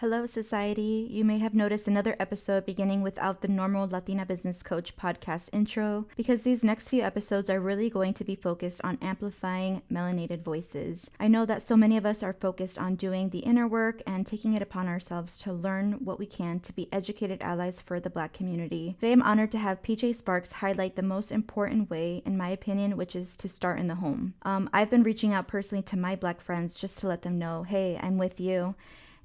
Hello, 0.00 0.26
society. 0.26 1.08
You 1.10 1.24
may 1.24 1.40
have 1.40 1.54
noticed 1.54 1.88
another 1.88 2.14
episode 2.20 2.64
beginning 2.64 3.02
without 3.02 3.40
the 3.40 3.48
normal 3.48 3.88
Latina 3.88 4.24
Business 4.24 4.62
Coach 4.62 4.96
podcast 4.96 5.50
intro 5.52 6.06
because 6.16 6.42
these 6.42 6.62
next 6.62 6.88
few 6.88 7.02
episodes 7.02 7.50
are 7.50 7.58
really 7.58 7.90
going 7.90 8.14
to 8.14 8.22
be 8.22 8.36
focused 8.36 8.80
on 8.84 8.98
amplifying 9.02 9.82
melanated 9.90 10.42
voices. 10.42 11.10
I 11.18 11.26
know 11.26 11.44
that 11.46 11.64
so 11.64 11.76
many 11.76 11.96
of 11.96 12.06
us 12.06 12.22
are 12.22 12.32
focused 12.32 12.78
on 12.78 12.94
doing 12.94 13.30
the 13.30 13.40
inner 13.40 13.66
work 13.66 14.00
and 14.06 14.24
taking 14.24 14.54
it 14.54 14.62
upon 14.62 14.86
ourselves 14.86 15.36
to 15.38 15.52
learn 15.52 15.94
what 15.94 16.20
we 16.20 16.26
can 16.26 16.60
to 16.60 16.72
be 16.72 16.86
educated 16.92 17.42
allies 17.42 17.80
for 17.80 17.98
the 17.98 18.08
Black 18.08 18.32
community. 18.32 18.94
Today, 19.00 19.10
I'm 19.10 19.22
honored 19.22 19.50
to 19.50 19.58
have 19.58 19.82
PJ 19.82 20.14
Sparks 20.14 20.52
highlight 20.52 20.94
the 20.94 21.02
most 21.02 21.32
important 21.32 21.90
way, 21.90 22.22
in 22.24 22.38
my 22.38 22.50
opinion, 22.50 22.96
which 22.96 23.16
is 23.16 23.34
to 23.34 23.48
start 23.48 23.80
in 23.80 23.88
the 23.88 23.96
home. 23.96 24.34
Um, 24.42 24.70
I've 24.72 24.90
been 24.90 25.02
reaching 25.02 25.32
out 25.34 25.48
personally 25.48 25.82
to 25.82 25.96
my 25.96 26.14
Black 26.14 26.40
friends 26.40 26.80
just 26.80 27.00
to 27.00 27.08
let 27.08 27.22
them 27.22 27.36
know 27.36 27.64
hey, 27.64 27.98
I'm 28.00 28.16
with 28.16 28.38
you. 28.38 28.76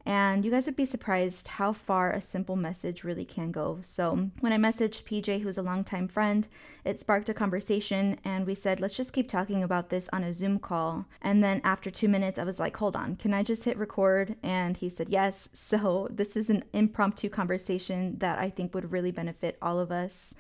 And 0.06 0.44
you 0.44 0.52
guys 0.52 0.66
would 0.66 0.76
be 0.76 0.86
surprised 0.86 1.48
how 1.48 1.72
far 1.72 2.12
a 2.12 2.20
simple 2.20 2.58
message 2.58 3.05
really 3.05 3.23
can 3.23 3.52
go. 3.52 3.80
So, 3.82 4.32
when 4.41 4.52
I 4.52 4.58
messaged 4.58 5.04
PJ, 5.04 5.41
who's 5.41 5.58
a 5.58 5.62
longtime 5.62 6.10
friend, 6.10 6.48
it 6.84 7.00
sparked 7.00 7.30
a 7.30 7.34
conversation, 7.34 8.20
and 8.26 8.46
we 8.46 8.54
said, 8.54 8.82
let's 8.82 8.98
just 8.98 9.13
keep 9.13 9.30
talking 9.30 9.63
about 9.63 9.90
this 9.90 10.10
on 10.12 10.24
a 10.24 10.34
Zoom 10.34 10.60
call. 10.60 11.05
And 11.22 11.41
then 11.41 11.62
after 11.63 11.90
two 11.90 12.10
minutes, 12.10 12.38
I 12.38 12.44
was 12.44 12.60
like, 12.60 12.76
hold 12.76 12.98
on, 12.98 13.16
can 13.16 13.34
I 13.34 13.44
just 13.44 13.63
hit 13.63 13.77
record? 13.77 14.36
And 14.44 14.76
he 14.76 14.90
said, 14.90 15.10
yes. 15.10 15.50
So, 15.74 16.08
this 16.12 16.35
is 16.35 16.49
an 16.49 16.66
impromptu 16.74 17.30
conversation 17.30 18.18
that 18.20 18.38
I 18.38 18.49
think 18.49 18.76
would 18.76 18.91
really 18.91 19.12
benefit 19.12 19.58
all 19.62 19.80
of 19.80 19.91
us. 19.91 20.35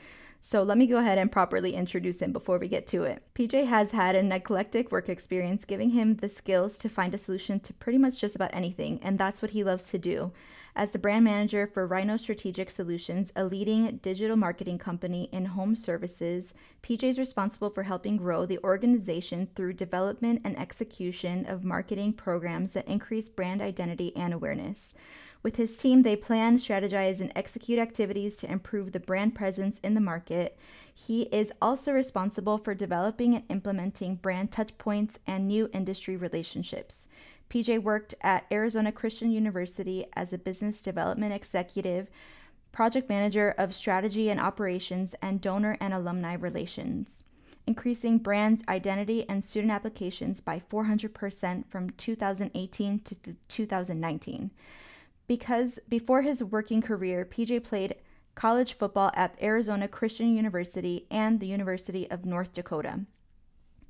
So 0.45 0.61
let 0.61 0.77
me 0.77 0.87
go 0.87 0.97
ahead 0.97 1.17
and 1.17 1.31
properly 1.31 1.73
introduce 1.73 2.21
him 2.21 2.33
before 2.33 2.59
we 2.59 2.67
get 2.67 2.85
to 2.87 3.03
it. 3.03 3.23
PJ 3.33 3.65
has 3.67 3.91
had 3.91 4.13
an 4.13 4.29
eclectic 4.29 4.91
work 4.91 5.07
experience, 5.07 5.63
giving 5.63 5.91
him 5.91 6.15
the 6.15 6.27
skills 6.27 6.77
to 6.79 6.89
find 6.89 7.13
a 7.13 7.17
solution 7.17 7.61
to 7.61 7.71
pretty 7.71 7.97
much 7.97 8.19
just 8.19 8.35
about 8.35 8.53
anything, 8.53 8.99
and 9.01 9.17
that's 9.17 9.41
what 9.41 9.51
he 9.51 9.63
loves 9.63 9.89
to 9.91 9.97
do. 9.97 10.33
As 10.75 10.91
the 10.91 10.99
brand 10.99 11.23
manager 11.23 11.65
for 11.65 11.87
Rhino 11.87 12.17
Strategic 12.17 12.69
Solutions, 12.69 13.31
a 13.37 13.45
leading 13.45 13.99
digital 14.01 14.35
marketing 14.35 14.79
company 14.79 15.29
in 15.31 15.45
home 15.45 15.75
services, 15.75 16.53
PJ 16.81 17.03
is 17.03 17.19
responsible 17.19 17.69
for 17.69 17.83
helping 17.83 18.17
grow 18.17 18.45
the 18.45 18.59
organization 18.65 19.47
through 19.55 19.73
development 19.73 20.41
and 20.43 20.59
execution 20.59 21.45
of 21.45 21.63
marketing 21.63 22.11
programs 22.11 22.73
that 22.73 22.85
increase 22.85 23.29
brand 23.29 23.61
identity 23.61 24.13
and 24.13 24.33
awareness. 24.33 24.93
With 25.43 25.57
his 25.57 25.77
team, 25.77 26.03
they 26.03 26.15
plan, 26.15 26.55
strategize, 26.55 27.19
and 27.19 27.31
execute 27.35 27.77
activities 27.77 28.37
to 28.37 28.49
improve 28.49 28.93
the 28.93 28.99
brand 29.01 29.35
presence 29.35 29.77
in 29.79 29.93
the 29.93 29.99
market. 29.99 30.57
He 30.95 31.23
is 31.23 31.51
also 31.61 31.91
responsible 31.91 32.57
for 32.57 32.73
developing 32.73 33.35
and 33.35 33.43
implementing 33.49 34.15
brand 34.15 34.51
touchpoints 34.51 35.19
and 35.27 35.45
new 35.45 35.69
industry 35.73 36.15
relationships. 36.15 37.09
PJ 37.49 37.83
worked 37.83 38.15
at 38.21 38.45
Arizona 38.51 38.93
Christian 38.93 39.31
University 39.31 40.05
as 40.13 40.31
a 40.31 40.37
business 40.37 40.81
development 40.81 41.33
executive, 41.33 42.09
project 42.71 43.09
manager 43.09 43.53
of 43.57 43.75
strategy 43.75 44.29
and 44.29 44.39
operations, 44.39 45.13
and 45.21 45.41
donor 45.41 45.77
and 45.81 45.93
alumni 45.93 46.33
relations 46.33 47.25
increasing 47.65 48.17
brand 48.17 48.61
identity 48.67 49.23
and 49.29 49.41
student 49.41 49.71
applications 49.71 50.41
by 50.41 50.59
400% 50.59 51.65
from 51.69 51.89
2018 51.91 52.99
to 52.99 53.15
2019 53.47 54.51
because 55.27 55.79
before 55.87 56.21
his 56.21 56.43
working 56.43 56.81
career, 56.81 57.25
PJ 57.25 57.63
played 57.63 57.95
college 58.35 58.73
football 58.73 59.11
at 59.13 59.37
Arizona 59.41 59.87
Christian 59.87 60.35
University 60.35 61.05
and 61.11 61.39
the 61.39 61.47
University 61.47 62.09
of 62.09 62.25
North 62.25 62.53
Dakota. 62.53 63.01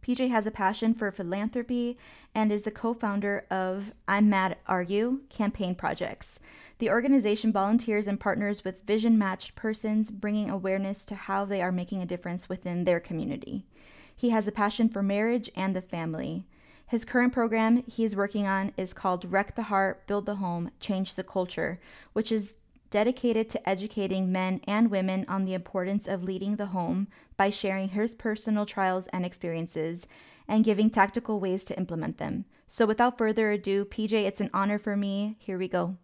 PJ 0.04 0.30
has 0.30 0.46
a 0.46 0.52
passion 0.52 0.94
for 0.94 1.12
philanthropy 1.12 1.98
and 2.36 2.52
is 2.52 2.64
the 2.64 2.72
co 2.72 2.94
founder 2.94 3.46
of 3.50 3.94
I'm 4.06 4.30
Mad 4.30 4.58
Are 4.68 4.82
You 4.82 5.24
campaign 5.30 5.76
projects. 5.76 6.42
The 6.80 6.90
organization 6.90 7.54
volunteers 7.54 8.08
and 8.08 8.20
partners 8.20 8.66
with 8.66 8.84
vision 8.86 9.18
matched 9.18 9.56
persons, 9.56 10.12
bringing 10.12 10.50
awareness 10.50 11.06
to 11.06 11.16
how 11.16 11.46
they 11.46 11.62
are 11.62 11.72
making 11.72 12.02
a 12.02 12.06
difference 12.06 12.50
within 12.50 12.84
their 12.84 13.00
community. 13.00 13.66
He 14.14 14.32
has 14.32 14.48
a 14.48 14.52
passion 14.52 14.90
for 14.90 15.02
marriage 15.02 15.50
and 15.56 15.74
the 15.74 15.82
family. 15.82 16.46
His 16.88 17.06
current 17.06 17.34
program 17.34 17.84
he 17.88 18.04
is 18.04 18.16
working 18.16 18.46
on 18.46 18.74
is 18.78 18.94
called 18.94 19.32
Wreck 19.32 19.56
the 19.56 19.64
Heart, 19.64 20.06
Build 20.08 20.26
the 20.26 20.36
Home, 20.36 20.72
Change 20.80 21.16
the 21.16 21.24
Culture, 21.24 21.80
which 22.14 22.32
is 22.32 22.58
dedicated 22.90 23.50
to 23.50 23.70
educating 23.70 24.32
men 24.32 24.62
and 24.68 24.92
women 24.92 25.26
on 25.28 25.46
the 25.46 25.56
importance 25.56 26.08
of 26.08 26.24
leading 26.24 26.58
the 26.58 26.68
home 26.68 27.08
by 27.36 27.50
sharing 27.50 27.90
his 27.90 28.14
personal 28.14 28.68
trials 28.68 29.08
and 29.08 29.26
experiences 29.26 30.06
and 30.48 30.64
giving 30.64 30.90
tactical 30.92 31.40
ways 31.40 31.64
to 31.64 31.78
implement 31.78 32.20
them. 32.20 32.46
So, 32.68 32.86
without 32.86 33.18
further 33.18 33.50
ado, 33.52 33.86
PJ, 33.86 34.14
it's 34.14 34.42
an 34.42 34.52
honor 34.54 34.78
for 34.78 34.96
me. 34.96 35.38
Here 35.40 35.58
we 35.58 35.68
go. 35.68 35.98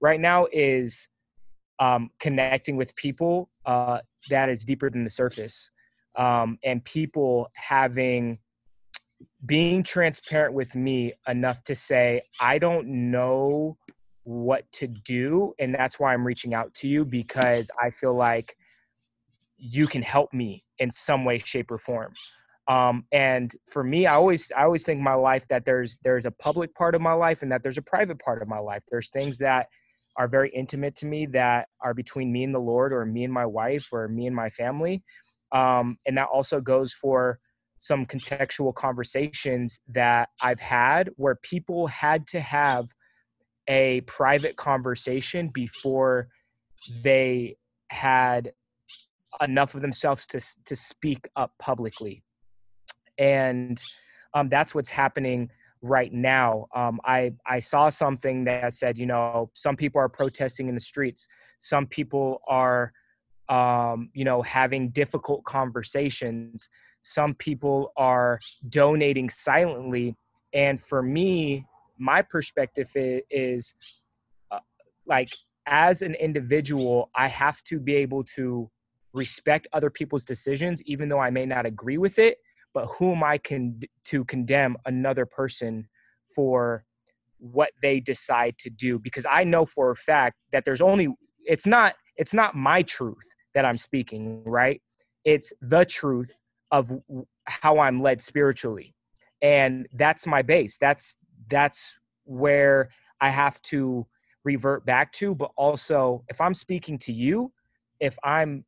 Right 0.00 0.20
now 0.20 0.46
is 0.52 1.08
um, 1.78 2.10
connecting 2.18 2.76
with 2.76 2.94
people 2.96 3.48
uh, 3.64 4.00
that 4.30 4.48
is 4.48 4.64
deeper 4.64 4.90
than 4.90 5.04
the 5.04 5.10
surface, 5.10 5.70
um, 6.16 6.58
and 6.64 6.84
people 6.84 7.50
having 7.54 8.38
being 9.44 9.82
transparent 9.82 10.54
with 10.54 10.74
me 10.74 11.12
enough 11.28 11.62
to 11.64 11.74
say, 11.74 12.22
I 12.40 12.58
don't 12.58 13.10
know 13.10 13.76
what 14.24 14.70
to 14.72 14.88
do. 14.88 15.54
And 15.58 15.74
that's 15.74 16.00
why 16.00 16.12
I'm 16.12 16.26
reaching 16.26 16.54
out 16.54 16.74
to 16.74 16.88
you 16.88 17.04
because 17.04 17.70
I 17.82 17.90
feel 17.90 18.14
like 18.14 18.56
you 19.56 19.86
can 19.86 20.02
help 20.02 20.32
me 20.32 20.64
in 20.78 20.90
some 20.90 21.24
way, 21.24 21.38
shape, 21.38 21.70
or 21.70 21.78
form. 21.78 22.12
Um, 22.68 23.04
and 23.12 23.54
for 23.70 23.84
me, 23.84 24.06
I 24.06 24.14
always 24.14 24.50
I 24.56 24.64
always 24.64 24.82
think 24.82 25.00
my 25.00 25.14
life 25.14 25.46
that 25.48 25.64
there's 25.64 25.98
there's 26.02 26.26
a 26.26 26.32
public 26.32 26.74
part 26.74 26.96
of 26.96 27.00
my 27.00 27.12
life 27.12 27.42
and 27.42 27.52
that 27.52 27.62
there's 27.62 27.78
a 27.78 27.82
private 27.82 28.18
part 28.18 28.42
of 28.42 28.48
my 28.48 28.58
life. 28.58 28.82
There's 28.90 29.10
things 29.10 29.38
that 29.38 29.68
are 30.16 30.26
very 30.26 30.50
intimate 30.50 30.96
to 30.96 31.06
me 31.06 31.26
that 31.26 31.68
are 31.80 31.94
between 31.94 32.32
me 32.32 32.42
and 32.42 32.54
the 32.54 32.58
Lord, 32.58 32.92
or 32.92 33.06
me 33.06 33.22
and 33.22 33.32
my 33.32 33.46
wife, 33.46 33.86
or 33.92 34.08
me 34.08 34.26
and 34.26 34.34
my 34.34 34.50
family. 34.50 35.04
Um, 35.52 35.96
and 36.06 36.16
that 36.18 36.26
also 36.32 36.60
goes 36.60 36.92
for 36.92 37.38
some 37.78 38.06
contextual 38.06 38.74
conversations 38.74 39.78
that 39.88 40.30
I've 40.40 40.60
had 40.60 41.10
where 41.16 41.36
people 41.36 41.86
had 41.86 42.26
to 42.28 42.40
have 42.40 42.88
a 43.68 44.00
private 44.02 44.56
conversation 44.56 45.48
before 45.48 46.28
they 47.02 47.56
had 47.90 48.52
enough 49.40 49.74
of 49.74 49.82
themselves 49.82 50.26
to 50.28 50.40
to 50.64 50.76
speak 50.76 51.28
up 51.36 51.52
publicly, 51.58 52.22
and 53.18 53.82
um, 54.34 54.48
that's 54.48 54.74
what's 54.74 54.90
happening 54.90 55.50
right 55.82 56.12
now. 56.12 56.66
Um, 56.74 57.00
I 57.04 57.32
I 57.46 57.60
saw 57.60 57.88
something 57.88 58.44
that 58.44 58.72
said, 58.74 58.96
you 58.96 59.06
know, 59.06 59.50
some 59.54 59.76
people 59.76 60.00
are 60.00 60.08
protesting 60.08 60.68
in 60.68 60.74
the 60.74 60.80
streets, 60.80 61.28
some 61.58 61.86
people 61.86 62.40
are, 62.48 62.92
um, 63.48 64.10
you 64.14 64.24
know, 64.24 64.42
having 64.42 64.90
difficult 64.90 65.44
conversations 65.44 66.68
some 67.00 67.34
people 67.34 67.92
are 67.96 68.40
donating 68.68 69.30
silently. 69.30 70.16
And 70.52 70.80
for 70.80 71.02
me 71.02 71.66
my 71.98 72.22
perspective 72.22 72.90
is, 72.94 73.74
uh, 74.50 74.58
like 75.06 75.30
as 75.66 76.02
an 76.02 76.14
individual 76.14 77.10
i 77.16 77.26
have 77.26 77.62
to 77.62 77.80
be 77.80 77.94
able 77.94 78.22
to 78.22 78.70
respect 79.12 79.66
other 79.72 79.90
people's 79.90 80.24
decisions 80.24 80.82
even 80.82 81.08
though 81.08 81.18
i 81.18 81.30
may 81.30 81.46
not 81.46 81.66
agree 81.66 81.98
with 81.98 82.18
it. 82.18 82.38
But 82.74 82.86
who 82.86 83.12
am 83.12 83.22
i 83.24 83.38
can 83.38 83.80
to 84.04 84.24
condemn 84.26 84.76
another 84.84 85.24
person 85.26 85.88
for 86.34 86.84
what 87.38 87.70
they 87.82 88.00
decide 88.00 88.58
to 88.58 88.70
do? 88.70 88.98
Because 88.98 89.26
i 89.28 89.42
know 89.42 89.64
for 89.64 89.90
a 89.90 89.96
fact 89.96 90.36
that 90.52 90.64
there's 90.64 90.82
only 90.82 91.08
it's 91.44 91.66
not 91.66 91.94
it's 92.16 92.34
not 92.34 92.54
my 92.54 92.82
truth 92.82 93.26
that 93.54 93.64
i'm 93.64 93.78
speaking 93.78 94.42
right? 94.44 94.80
It's 95.24 95.52
the 95.60 95.84
truth 95.84 96.38
of 96.70 96.92
how 97.44 97.78
I'm 97.78 98.00
led 98.00 98.20
spiritually. 98.20 98.94
And 99.42 99.86
that's 99.92 100.26
my 100.26 100.42
base. 100.42 100.78
That's 100.78 101.16
that's 101.48 101.98
where 102.24 102.90
I 103.20 103.30
have 103.30 103.60
to 103.62 104.06
revert 104.44 104.84
back 104.86 105.12
to, 105.12 105.34
but 105.34 105.50
also 105.56 106.24
if 106.28 106.40
I'm 106.40 106.54
speaking 106.54 106.98
to 106.98 107.12
you, 107.12 107.52
if 108.00 108.16
I'm 108.24 108.64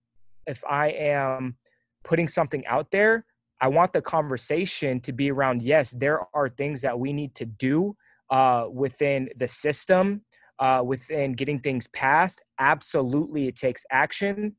if 0.46 0.62
I 0.68 0.88
am 0.88 1.56
putting 2.04 2.28
something 2.28 2.66
out 2.66 2.90
there, 2.90 3.24
I 3.60 3.68
want 3.68 3.92
the 3.92 4.02
conversation 4.02 5.00
to 5.00 5.12
be 5.12 5.30
around 5.30 5.62
yes, 5.62 5.92
there 5.92 6.20
are 6.34 6.48
things 6.48 6.80
that 6.82 6.98
we 6.98 7.12
need 7.12 7.34
to 7.36 7.44
do 7.44 7.96
uh, 8.30 8.66
within 8.70 9.28
the 9.38 9.48
system, 9.48 10.22
uh, 10.58 10.82
within 10.84 11.32
getting 11.32 11.58
things 11.58 11.86
passed. 11.88 12.42
Absolutely, 12.58 13.48
it 13.48 13.56
takes 13.56 13.84
action. 13.90 14.54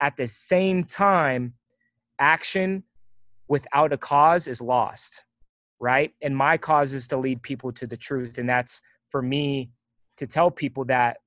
At 0.00 0.16
the 0.16 0.26
same 0.26 0.84
time, 0.84 1.54
action 2.18 2.82
without 3.48 3.92
a 3.92 3.98
cause 3.98 4.48
is 4.48 4.60
lost, 4.60 5.24
right? 5.80 6.12
And 6.22 6.36
my 6.36 6.56
cause 6.56 6.92
is 6.92 7.06
to 7.08 7.16
lead 7.16 7.42
people 7.42 7.72
to 7.72 7.86
the 7.86 7.96
truth. 7.96 8.38
And 8.38 8.48
that's 8.48 8.80
for 9.10 9.22
me 9.22 9.70
to 10.16 10.26
tell 10.26 10.50
people 10.50 10.84
that 10.86 11.18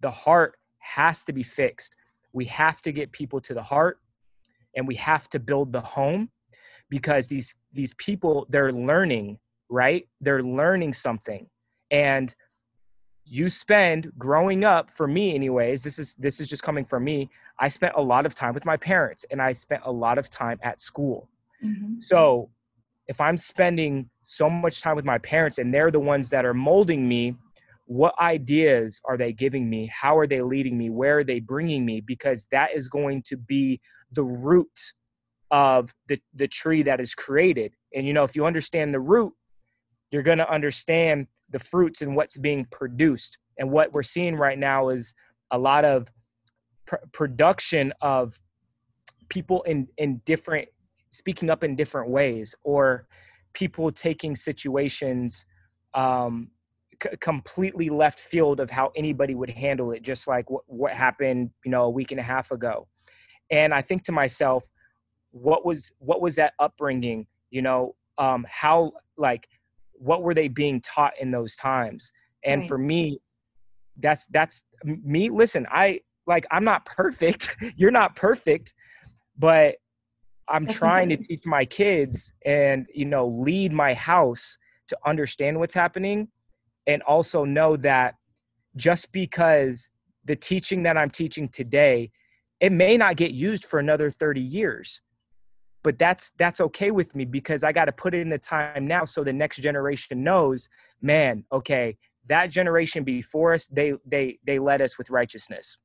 the 0.00 0.10
heart 0.10 0.56
has 0.78 1.24
to 1.24 1.32
be 1.32 1.42
fixed. 1.42 1.96
We 2.32 2.44
have 2.46 2.82
to 2.82 2.92
get 2.92 3.12
people 3.12 3.40
to 3.40 3.54
the 3.54 3.62
heart 3.62 3.98
and 4.76 4.86
we 4.86 4.94
have 4.96 5.28
to 5.30 5.38
build 5.38 5.72
the 5.72 5.80
home 5.80 6.30
because 6.88 7.28
these 7.28 7.54
these 7.72 7.94
people 7.94 8.46
they're 8.50 8.72
learning, 8.72 9.38
right? 9.70 10.06
They're 10.20 10.42
learning 10.42 10.92
something. 10.94 11.46
And 11.90 12.34
you 13.24 13.48
spend 13.48 14.12
growing 14.18 14.64
up 14.64 14.90
for 14.90 15.06
me 15.06 15.34
anyways 15.34 15.82
this 15.82 15.98
is 15.98 16.14
this 16.16 16.40
is 16.40 16.48
just 16.48 16.62
coming 16.62 16.84
from 16.84 17.04
me 17.04 17.30
i 17.60 17.68
spent 17.68 17.92
a 17.96 18.02
lot 18.02 18.26
of 18.26 18.34
time 18.34 18.52
with 18.52 18.64
my 18.64 18.76
parents 18.76 19.24
and 19.30 19.40
i 19.40 19.52
spent 19.52 19.80
a 19.84 19.90
lot 19.92 20.18
of 20.18 20.28
time 20.28 20.58
at 20.62 20.80
school 20.80 21.28
mm-hmm. 21.62 21.94
so 21.98 22.50
if 23.08 23.20
i'm 23.20 23.36
spending 23.36 24.08
so 24.22 24.48
much 24.48 24.80
time 24.80 24.96
with 24.96 25.04
my 25.04 25.18
parents 25.18 25.58
and 25.58 25.72
they're 25.72 25.90
the 25.90 26.00
ones 26.00 26.30
that 26.30 26.44
are 26.44 26.54
molding 26.54 27.06
me 27.06 27.34
what 27.86 28.14
ideas 28.20 29.00
are 29.04 29.16
they 29.16 29.32
giving 29.32 29.68
me 29.68 29.90
how 29.92 30.16
are 30.16 30.26
they 30.26 30.40
leading 30.40 30.78
me 30.78 30.90
where 30.90 31.18
are 31.18 31.24
they 31.24 31.40
bringing 31.40 31.84
me 31.84 32.00
because 32.00 32.46
that 32.50 32.70
is 32.74 32.88
going 32.88 33.22
to 33.22 33.36
be 33.36 33.80
the 34.12 34.22
root 34.22 34.92
of 35.50 35.92
the 36.08 36.18
the 36.34 36.48
tree 36.48 36.82
that 36.82 37.00
is 37.00 37.14
created 37.14 37.74
and 37.94 38.06
you 38.06 38.12
know 38.12 38.24
if 38.24 38.34
you 38.34 38.46
understand 38.46 38.94
the 38.94 39.00
root 39.00 39.32
you're 40.12 40.22
going 40.22 40.38
to 40.38 40.50
understand 40.50 41.26
the 41.50 41.58
fruits 41.58 42.02
and 42.02 42.14
what's 42.14 42.36
being 42.36 42.66
produced. 42.70 43.38
And 43.58 43.70
what 43.70 43.92
we're 43.92 44.02
seeing 44.02 44.36
right 44.36 44.58
now 44.58 44.90
is 44.90 45.14
a 45.50 45.58
lot 45.58 45.84
of 45.84 46.08
pr- 46.86 46.96
production 47.12 47.92
of 48.00 48.38
people 49.28 49.62
in 49.62 49.88
in 49.96 50.20
different 50.26 50.68
speaking 51.12 51.50
up 51.50 51.62
in 51.62 51.76
different 51.76 52.10
ways 52.10 52.54
or 52.64 53.06
people 53.52 53.92
taking 53.92 54.34
situations 54.34 55.44
um, 55.94 56.50
c- 57.02 57.10
completely 57.20 57.90
left 57.90 58.18
field 58.18 58.60
of 58.60 58.70
how 58.70 58.90
anybody 58.96 59.34
would 59.34 59.50
handle 59.50 59.92
it 59.92 60.02
just 60.02 60.26
like 60.26 60.50
what, 60.50 60.64
what 60.66 60.92
happened 60.92 61.50
you 61.64 61.70
know 61.70 61.84
a 61.84 61.90
week 61.90 62.10
and 62.10 62.20
a 62.20 62.24
half 62.24 62.50
ago. 62.50 62.88
And 63.50 63.72
i 63.74 63.82
think 63.82 64.02
to 64.04 64.12
myself 64.12 64.68
what 65.30 65.64
was 65.64 65.92
what 65.98 66.20
was 66.20 66.34
that 66.36 66.54
upbringing 66.58 67.26
you 67.50 67.62
know 67.62 67.94
um 68.18 68.44
how 68.48 68.92
like 69.16 69.46
what 69.92 70.22
were 70.22 70.34
they 70.34 70.48
being 70.48 70.80
taught 70.80 71.12
in 71.20 71.30
those 71.30 71.54
times? 71.54 72.10
And 72.44 72.62
right. 72.62 72.68
for 72.68 72.78
me 72.78 73.20
that's 73.98 74.26
that's 74.28 74.64
me 74.84 75.28
listen 75.28 75.66
i 75.70 76.00
like 76.26 76.46
i'm 76.50 76.64
not 76.64 76.86
perfect. 76.86 77.56
You're 77.76 77.90
not 77.90 78.16
perfect 78.16 78.72
but 79.38 79.76
i'm 80.48 80.66
trying 80.66 81.08
to 81.08 81.16
teach 81.16 81.44
my 81.46 81.64
kids 81.64 82.32
and 82.44 82.86
you 82.94 83.04
know 83.04 83.26
lead 83.26 83.72
my 83.72 83.94
house 83.94 84.56
to 84.88 84.96
understand 85.06 85.58
what's 85.58 85.74
happening 85.74 86.28
and 86.86 87.02
also 87.02 87.44
know 87.44 87.76
that 87.76 88.14
just 88.76 89.12
because 89.12 89.88
the 90.24 90.36
teaching 90.36 90.82
that 90.82 90.96
i'm 90.96 91.10
teaching 91.10 91.48
today 91.48 92.10
it 92.60 92.72
may 92.72 92.96
not 92.96 93.16
get 93.16 93.32
used 93.32 93.64
for 93.64 93.78
another 93.78 94.10
30 94.10 94.40
years 94.40 95.00
but 95.82 95.98
that's 95.98 96.32
that's 96.38 96.60
okay 96.60 96.90
with 96.90 97.14
me 97.14 97.24
because 97.24 97.64
i 97.64 97.72
got 97.72 97.86
to 97.86 97.92
put 97.92 98.14
in 98.14 98.28
the 98.28 98.38
time 98.38 98.86
now 98.86 99.04
so 99.04 99.24
the 99.24 99.32
next 99.32 99.58
generation 99.58 100.22
knows 100.22 100.68
man 101.00 101.44
okay 101.52 101.96
that 102.26 102.48
generation 102.50 103.04
before 103.04 103.52
us 103.52 103.66
they 103.68 103.92
they 104.06 104.38
they 104.46 104.58
led 104.58 104.80
us 104.80 104.96
with 104.98 105.10
righteousness 105.10 105.78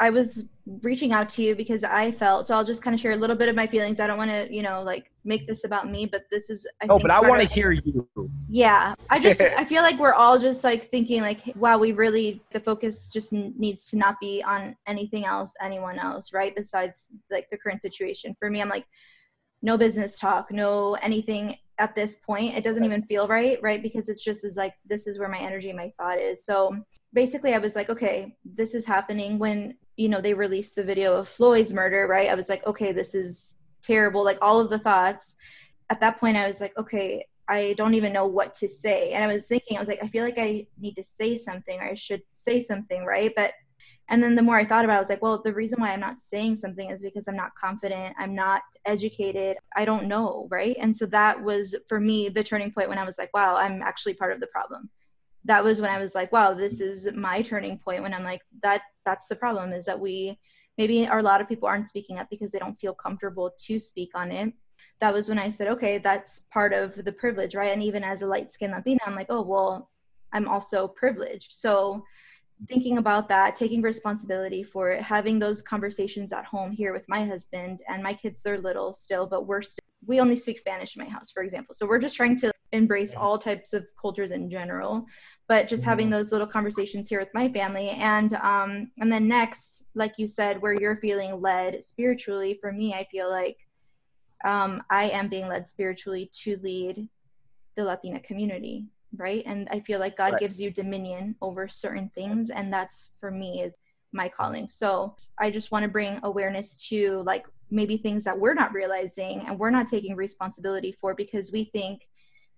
I 0.00 0.10
was 0.10 0.46
reaching 0.82 1.12
out 1.12 1.28
to 1.30 1.42
you 1.42 1.56
because 1.56 1.82
I 1.82 2.12
felt 2.12 2.46
so. 2.46 2.54
I'll 2.54 2.64
just 2.64 2.82
kind 2.82 2.94
of 2.94 3.00
share 3.00 3.12
a 3.12 3.16
little 3.16 3.34
bit 3.34 3.48
of 3.48 3.56
my 3.56 3.66
feelings. 3.66 3.98
I 3.98 4.06
don't 4.06 4.18
want 4.18 4.30
to, 4.30 4.54
you 4.54 4.62
know, 4.62 4.82
like 4.82 5.10
make 5.24 5.46
this 5.48 5.64
about 5.64 5.90
me, 5.90 6.06
but 6.06 6.24
this 6.30 6.50
is. 6.50 6.68
I 6.80 6.86
oh, 6.88 6.98
but 6.98 7.10
I 7.10 7.20
want 7.20 7.42
to 7.42 7.52
hear 7.52 7.72
you. 7.72 8.06
Yeah, 8.48 8.94
I 9.10 9.18
just 9.18 9.40
I 9.58 9.64
feel 9.64 9.82
like 9.82 9.98
we're 9.98 10.14
all 10.14 10.38
just 10.38 10.62
like 10.62 10.90
thinking 10.90 11.22
like, 11.22 11.40
wow, 11.56 11.78
we 11.78 11.92
really 11.92 12.40
the 12.52 12.60
focus 12.60 13.10
just 13.10 13.32
needs 13.32 13.90
to 13.90 13.96
not 13.96 14.20
be 14.20 14.42
on 14.42 14.76
anything 14.86 15.24
else, 15.24 15.54
anyone 15.60 15.98
else, 15.98 16.32
right? 16.32 16.54
Besides 16.54 17.12
like 17.30 17.50
the 17.50 17.58
current 17.58 17.82
situation. 17.82 18.36
For 18.38 18.50
me, 18.50 18.60
I'm 18.60 18.68
like, 18.68 18.86
no 19.62 19.76
business 19.76 20.18
talk, 20.18 20.52
no 20.52 20.94
anything 21.02 21.56
at 21.78 21.96
this 21.96 22.16
point. 22.16 22.56
It 22.56 22.62
doesn't 22.62 22.84
even 22.84 23.02
feel 23.02 23.26
right, 23.26 23.58
right? 23.62 23.82
Because 23.82 24.08
it's 24.08 24.22
just 24.22 24.44
is 24.44 24.56
like 24.56 24.74
this 24.86 25.08
is 25.08 25.18
where 25.18 25.28
my 25.28 25.38
energy, 25.38 25.72
my 25.72 25.92
thought 25.96 26.18
is. 26.18 26.44
So 26.44 26.76
basically, 27.12 27.54
I 27.54 27.58
was 27.58 27.74
like, 27.74 27.90
okay, 27.90 28.36
this 28.44 28.74
is 28.74 28.86
happening 28.86 29.38
when 29.40 29.74
you 29.98 30.08
know 30.08 30.20
they 30.20 30.32
released 30.32 30.76
the 30.76 30.84
video 30.84 31.16
of 31.16 31.28
floyd's 31.28 31.74
murder 31.74 32.06
right? 32.06 32.30
I 32.30 32.34
was 32.34 32.48
like 32.48 32.66
okay 32.66 32.92
this 32.92 33.14
is 33.14 33.56
terrible 33.82 34.24
like 34.24 34.38
all 34.40 34.60
of 34.60 34.70
the 34.70 34.78
thoughts. 34.78 35.36
At 35.90 36.00
that 36.00 36.20
point 36.20 36.36
i 36.36 36.46
was 36.46 36.60
like 36.60 36.76
okay 36.78 37.26
i 37.48 37.74
don't 37.76 37.94
even 37.94 38.12
know 38.12 38.26
what 38.26 38.54
to 38.56 38.68
say. 38.68 39.12
And 39.12 39.24
i 39.24 39.32
was 39.32 39.46
thinking 39.46 39.76
i 39.76 39.80
was 39.80 39.88
like 39.88 40.02
i 40.02 40.06
feel 40.06 40.24
like 40.24 40.38
i 40.38 40.66
need 40.78 40.94
to 40.94 41.04
say 41.04 41.36
something 41.36 41.80
or 41.80 41.84
i 41.84 41.94
should 41.94 42.22
say 42.30 42.60
something 42.60 43.04
right? 43.04 43.32
But 43.34 43.52
and 44.10 44.22
then 44.22 44.34
the 44.36 44.42
more 44.42 44.56
i 44.56 44.64
thought 44.64 44.84
about 44.84 44.94
it 44.94 44.96
i 44.96 45.00
was 45.00 45.10
like 45.10 45.22
well 45.22 45.42
the 45.42 45.52
reason 45.52 45.80
why 45.80 45.92
i'm 45.92 46.00
not 46.00 46.18
saying 46.18 46.56
something 46.56 46.90
is 46.90 47.02
because 47.02 47.28
i'm 47.28 47.36
not 47.36 47.54
confident 47.54 48.14
i'm 48.18 48.34
not 48.34 48.62
educated 48.86 49.58
i 49.76 49.84
don't 49.84 50.06
know 50.06 50.48
right? 50.50 50.76
And 50.80 50.96
so 50.96 51.04
that 51.06 51.42
was 51.42 51.74
for 51.88 52.00
me 52.00 52.28
the 52.28 52.44
turning 52.44 52.70
point 52.70 52.88
when 52.88 52.98
i 52.98 53.04
was 53.04 53.18
like 53.18 53.30
wow 53.34 53.56
i'm 53.56 53.82
actually 53.82 54.14
part 54.14 54.32
of 54.32 54.40
the 54.40 54.46
problem 54.46 54.88
that 55.48 55.64
was 55.64 55.80
when 55.80 55.90
I 55.90 55.98
was 55.98 56.14
like, 56.14 56.30
wow, 56.30 56.52
this 56.52 56.80
is 56.80 57.08
my 57.14 57.40
turning 57.40 57.78
point 57.78 58.02
when 58.02 58.12
I'm 58.12 58.22
like, 58.22 58.42
that 58.62 58.82
that's 59.04 59.28
the 59.28 59.36
problem 59.36 59.72
is 59.72 59.86
that 59.86 59.98
we 59.98 60.38
maybe 60.76 61.06
a 61.06 61.22
lot 61.22 61.40
of 61.40 61.48
people 61.48 61.66
aren't 61.66 61.88
speaking 61.88 62.18
up 62.18 62.28
because 62.30 62.52
they 62.52 62.58
don't 62.58 62.78
feel 62.78 62.94
comfortable 62.94 63.50
to 63.66 63.78
speak 63.78 64.10
on 64.14 64.30
it. 64.30 64.52
That 65.00 65.14
was 65.14 65.28
when 65.28 65.38
I 65.38 65.48
said, 65.48 65.68
okay, 65.68 65.98
that's 65.98 66.46
part 66.52 66.72
of 66.74 66.94
the 67.02 67.12
privilege, 67.12 67.54
right? 67.54 67.72
And 67.72 67.82
even 67.82 68.04
as 68.04 68.22
a 68.22 68.26
light 68.26 68.52
skinned 68.52 68.72
Latina, 68.72 69.00
I'm 69.06 69.14
like, 69.14 69.28
oh, 69.30 69.42
well, 69.42 69.90
I'm 70.32 70.46
also 70.46 70.86
privileged. 70.86 71.52
So 71.52 72.04
thinking 72.68 72.98
about 72.98 73.28
that, 73.30 73.54
taking 73.54 73.80
responsibility 73.80 74.62
for 74.62 74.90
it, 74.90 75.02
having 75.02 75.38
those 75.38 75.62
conversations 75.62 76.32
at 76.32 76.44
home 76.44 76.72
here 76.72 76.92
with 76.92 77.06
my 77.08 77.24
husband 77.24 77.80
and 77.88 78.02
my 78.02 78.12
kids, 78.12 78.42
they're 78.42 78.58
little 78.58 78.92
still, 78.92 79.26
but 79.26 79.46
we're 79.46 79.62
still, 79.62 79.84
we 80.06 80.20
only 80.20 80.36
speak 80.36 80.58
Spanish 80.58 80.96
in 80.96 81.02
my 81.02 81.08
house, 81.08 81.30
for 81.30 81.42
example. 81.42 81.74
So 81.74 81.86
we're 81.86 82.00
just 82.00 82.16
trying 82.16 82.38
to 82.40 82.52
embrace 82.72 83.14
all 83.14 83.38
types 83.38 83.72
of 83.72 83.86
cultures 84.00 84.30
in 84.30 84.50
general 84.50 85.06
but 85.48 85.66
just 85.66 85.82
having 85.82 86.06
mm-hmm. 86.06 86.12
those 86.12 86.30
little 86.30 86.46
conversations 86.46 87.08
here 87.08 87.18
with 87.18 87.32
my 87.32 87.48
family. 87.48 87.88
And 87.88 88.34
um 88.34 88.92
and 88.98 89.10
then 89.10 89.26
next 89.26 89.86
like 89.94 90.12
you 90.18 90.28
said 90.28 90.62
where 90.62 90.78
you're 90.78 90.96
feeling 90.96 91.40
led 91.40 91.82
spiritually 91.82 92.58
for 92.60 92.70
me 92.70 92.94
i 92.94 93.04
feel 93.10 93.28
like 93.28 93.56
um 94.44 94.82
i 94.90 95.04
am 95.04 95.28
being 95.28 95.48
led 95.48 95.66
spiritually 95.66 96.30
to 96.32 96.56
lead 96.58 97.08
the 97.74 97.84
latina 97.84 98.20
community 98.20 98.86
right? 99.16 99.42
And 99.46 99.68
i 99.70 99.80
feel 99.80 99.98
like 99.98 100.16
god 100.16 100.32
right. 100.32 100.40
gives 100.40 100.60
you 100.60 100.70
dominion 100.70 101.34
over 101.40 101.66
certain 101.66 102.10
things 102.14 102.50
and 102.50 102.72
that's 102.72 103.12
for 103.18 103.30
me 103.30 103.62
is 103.62 103.74
my 104.12 104.28
calling. 104.28 104.68
So 104.68 105.16
i 105.38 105.50
just 105.50 105.72
want 105.72 105.84
to 105.84 105.88
bring 105.88 106.20
awareness 106.22 106.86
to 106.90 107.22
like 107.22 107.46
maybe 107.70 107.96
things 107.96 108.24
that 108.24 108.38
we're 108.38 108.54
not 108.54 108.72
realizing 108.72 109.44
and 109.46 109.58
we're 109.58 109.70
not 109.70 109.86
taking 109.86 110.14
responsibility 110.14 110.92
for 110.92 111.14
because 111.14 111.52
we 111.52 111.64
think 111.64 112.06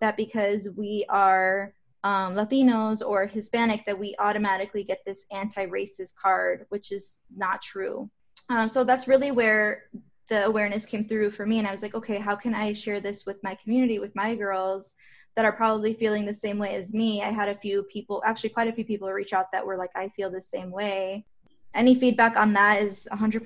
that 0.00 0.16
because 0.16 0.68
we 0.76 1.04
are 1.08 1.74
um, 2.02 2.34
Latinos 2.34 3.06
or 3.06 3.26
Hispanic 3.26 3.84
that 3.86 3.98
we 3.98 4.14
automatically 4.18 4.84
get 4.84 5.04
this 5.04 5.26
anti-racist 5.30 6.14
card, 6.20 6.66
which 6.70 6.92
is 6.92 7.20
not 7.36 7.60
true. 7.60 8.10
Um, 8.48 8.68
so 8.68 8.84
that's 8.84 9.06
really 9.06 9.30
where 9.30 9.84
the 10.28 10.46
awareness 10.46 10.86
came 10.86 11.06
through 11.06 11.30
for 11.32 11.44
me, 11.44 11.58
and 11.58 11.66
I 11.66 11.72
was 11.72 11.82
like, 11.82 11.94
okay, 11.94 12.18
how 12.18 12.36
can 12.36 12.54
I 12.54 12.72
share 12.72 13.00
this 13.00 13.26
with 13.26 13.42
my 13.42 13.54
community, 13.56 13.98
with 13.98 14.14
my 14.14 14.34
girls 14.34 14.96
that 15.36 15.44
are 15.44 15.52
probably 15.52 15.92
feeling 15.92 16.24
the 16.24 16.34
same 16.34 16.58
way 16.58 16.74
as 16.74 16.94
me? 16.94 17.22
I 17.22 17.30
had 17.30 17.48
a 17.48 17.54
few 17.54 17.82
people, 17.84 18.22
actually 18.24 18.50
quite 18.50 18.68
a 18.68 18.72
few 18.72 18.84
people, 18.84 19.08
reach 19.10 19.32
out 19.32 19.52
that 19.52 19.66
were 19.66 19.76
like, 19.76 19.90
I 19.94 20.08
feel 20.08 20.30
the 20.30 20.40
same 20.40 20.70
way. 20.70 21.26
Any 21.74 21.94
feedback 21.94 22.36
on 22.36 22.52
that 22.54 22.82
is 22.82 23.08
100% 23.12 23.42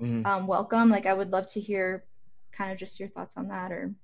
mm-hmm. 0.00 0.26
um, 0.26 0.46
welcome. 0.46 0.90
Like, 0.90 1.06
I 1.06 1.14
would 1.14 1.30
love 1.30 1.46
to 1.48 1.60
hear 1.60 2.04
kind 2.52 2.72
of 2.72 2.78
just 2.78 2.98
your 2.98 3.08
thoughts 3.08 3.36
on 3.36 3.48
that 3.48 3.70
or 3.70 3.94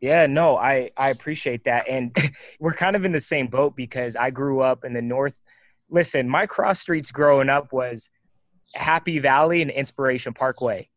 yeah, 0.00 0.26
no, 0.26 0.56
I 0.56 0.90
I 0.96 1.10
appreciate 1.10 1.64
that, 1.64 1.88
and 1.88 2.16
we're 2.60 2.74
kind 2.74 2.96
of 2.96 3.04
in 3.04 3.12
the 3.12 3.20
same 3.20 3.46
boat 3.46 3.74
because 3.76 4.16
I 4.16 4.30
grew 4.30 4.60
up 4.60 4.84
in 4.84 4.92
the 4.92 5.02
north. 5.02 5.34
Listen, 5.88 6.28
my 6.28 6.46
cross 6.46 6.80
streets 6.80 7.10
growing 7.10 7.48
up 7.48 7.72
was 7.72 8.10
Happy 8.74 9.18
Valley 9.18 9.62
and 9.62 9.70
Inspiration 9.70 10.34
Parkway, 10.34 10.88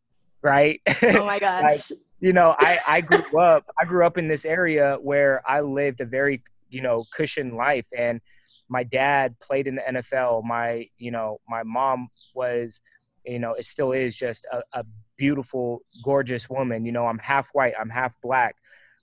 right? 0.41 0.81
Oh 1.03 1.25
my 1.25 1.39
gosh! 1.39 1.63
like, 1.63 1.99
you 2.19 2.33
know, 2.33 2.55
I 2.59 2.79
I 2.87 3.01
grew 3.01 3.39
up 3.39 3.65
I 3.79 3.85
grew 3.85 4.05
up 4.05 4.17
in 4.17 4.27
this 4.27 4.45
area 4.45 4.97
where 5.01 5.41
I 5.49 5.61
lived 5.61 6.01
a 6.01 6.05
very 6.05 6.43
you 6.69 6.81
know 6.81 7.05
cushion 7.13 7.55
life, 7.55 7.85
and 7.97 8.19
my 8.67 8.83
dad 8.83 9.39
played 9.39 9.67
in 9.67 9.75
the 9.75 9.81
NFL. 9.81 10.43
My 10.43 10.87
you 10.97 11.11
know 11.11 11.39
my 11.47 11.63
mom 11.63 12.09
was 12.35 12.81
you 13.25 13.39
know 13.39 13.53
it 13.53 13.65
still 13.65 13.93
is 13.93 14.17
just 14.17 14.45
a, 14.51 14.61
a 14.73 14.85
beautiful, 15.15 15.83
gorgeous 16.03 16.49
woman. 16.49 16.85
You 16.85 16.91
know, 16.91 17.07
I'm 17.07 17.19
half 17.19 17.49
white, 17.53 17.75
I'm 17.79 17.89
half 17.89 18.13
black 18.21 18.57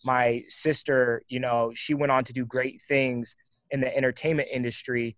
my 0.04 0.44
sister, 0.48 1.22
you 1.28 1.40
know, 1.40 1.72
she 1.74 1.94
went 1.94 2.12
on 2.12 2.24
to 2.24 2.32
do 2.32 2.44
great 2.44 2.80
things 2.82 3.34
in 3.70 3.80
the 3.80 3.94
entertainment 3.96 4.48
industry. 4.52 5.16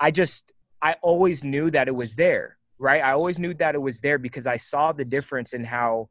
I 0.00 0.10
just, 0.10 0.52
I 0.82 0.94
always 1.02 1.44
knew 1.44 1.70
that 1.70 1.88
it 1.88 1.94
was 1.94 2.14
there, 2.14 2.58
right? 2.78 3.02
I 3.02 3.12
always 3.12 3.38
knew 3.38 3.54
that 3.54 3.74
it 3.74 3.82
was 3.82 4.00
there 4.00 4.18
because 4.18 4.46
I 4.46 4.56
saw 4.56 4.92
the 4.92 5.04
difference 5.04 5.52
in 5.52 5.64
how, 5.64 6.08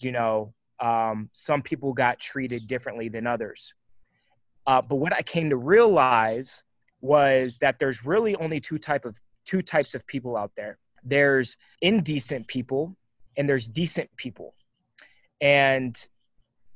you 0.00 0.12
know, 0.12 0.52
um, 0.80 1.30
some 1.32 1.62
people 1.62 1.92
got 1.92 2.18
treated 2.18 2.66
differently 2.66 3.08
than 3.08 3.26
others. 3.26 3.74
Uh, 4.66 4.82
but 4.82 4.96
what 4.96 5.12
I 5.12 5.22
came 5.22 5.50
to 5.50 5.56
realize 5.56 6.62
was 7.00 7.58
that 7.58 7.78
there's 7.78 8.04
really 8.04 8.34
only 8.36 8.60
two 8.60 8.78
type 8.78 9.04
of 9.04 9.18
two 9.44 9.62
types 9.62 9.94
of 9.94 10.06
people 10.06 10.36
out 10.36 10.50
there. 10.56 10.78
There's 11.04 11.56
indecent 11.82 12.48
people 12.48 12.96
and 13.36 13.48
there's 13.48 13.68
decent 13.68 14.10
people. 14.16 14.54
And 15.40 15.96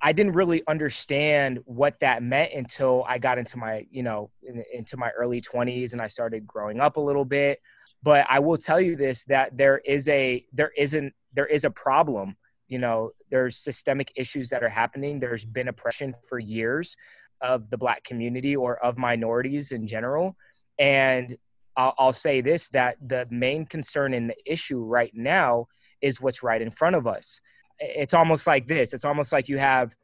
I 0.02 0.12
didn't 0.12 0.32
really 0.32 0.62
understand 0.66 1.60
what 1.64 2.00
that 2.00 2.22
meant 2.22 2.52
until 2.54 3.04
I 3.06 3.18
got 3.18 3.38
into 3.38 3.58
my, 3.58 3.86
you 3.90 4.02
know, 4.02 4.30
in, 4.42 4.64
into 4.72 4.96
my 4.96 5.10
early 5.10 5.40
20s 5.40 5.92
and 5.92 6.00
I 6.00 6.06
started 6.06 6.46
growing 6.46 6.80
up 6.80 6.96
a 6.96 7.00
little 7.00 7.24
bit. 7.24 7.60
But 8.02 8.26
I 8.30 8.38
will 8.38 8.56
tell 8.56 8.80
you 8.80 8.96
this 8.96 9.24
that 9.24 9.56
there 9.58 9.78
is 9.84 10.08
a 10.08 10.46
there 10.54 10.72
isn't 10.76 11.12
there 11.34 11.46
is 11.46 11.64
a 11.64 11.70
problem. 11.70 12.36
You 12.68 12.78
know, 12.78 13.10
there's 13.30 13.58
systemic 13.58 14.10
issues 14.16 14.48
that 14.50 14.62
are 14.62 14.70
happening. 14.70 15.20
There's 15.20 15.44
been 15.44 15.68
oppression 15.68 16.14
for 16.28 16.38
years 16.38 16.96
of 17.42 17.68
the 17.68 17.76
black 17.76 18.02
community 18.04 18.56
or 18.56 18.82
of 18.82 18.96
minorities 18.96 19.72
in 19.72 19.86
general. 19.86 20.36
And 20.78 21.36
I'll, 21.76 21.94
I'll 21.98 22.12
say 22.12 22.40
this 22.40 22.68
that 22.70 22.96
the 23.06 23.26
main 23.30 23.66
concern 23.66 24.14
in 24.14 24.28
the 24.28 24.36
issue 24.46 24.80
right 24.82 25.12
now 25.14 25.66
is 26.00 26.22
what's 26.22 26.42
right 26.42 26.62
in 26.62 26.70
front 26.70 26.96
of 26.96 27.06
us 27.06 27.40
it's 27.80 28.14
almost 28.14 28.46
like 28.46 28.66
this. 28.66 28.92
It's 28.92 29.04
almost 29.04 29.32
like 29.32 29.48
you 29.48 29.58
have 29.58 29.94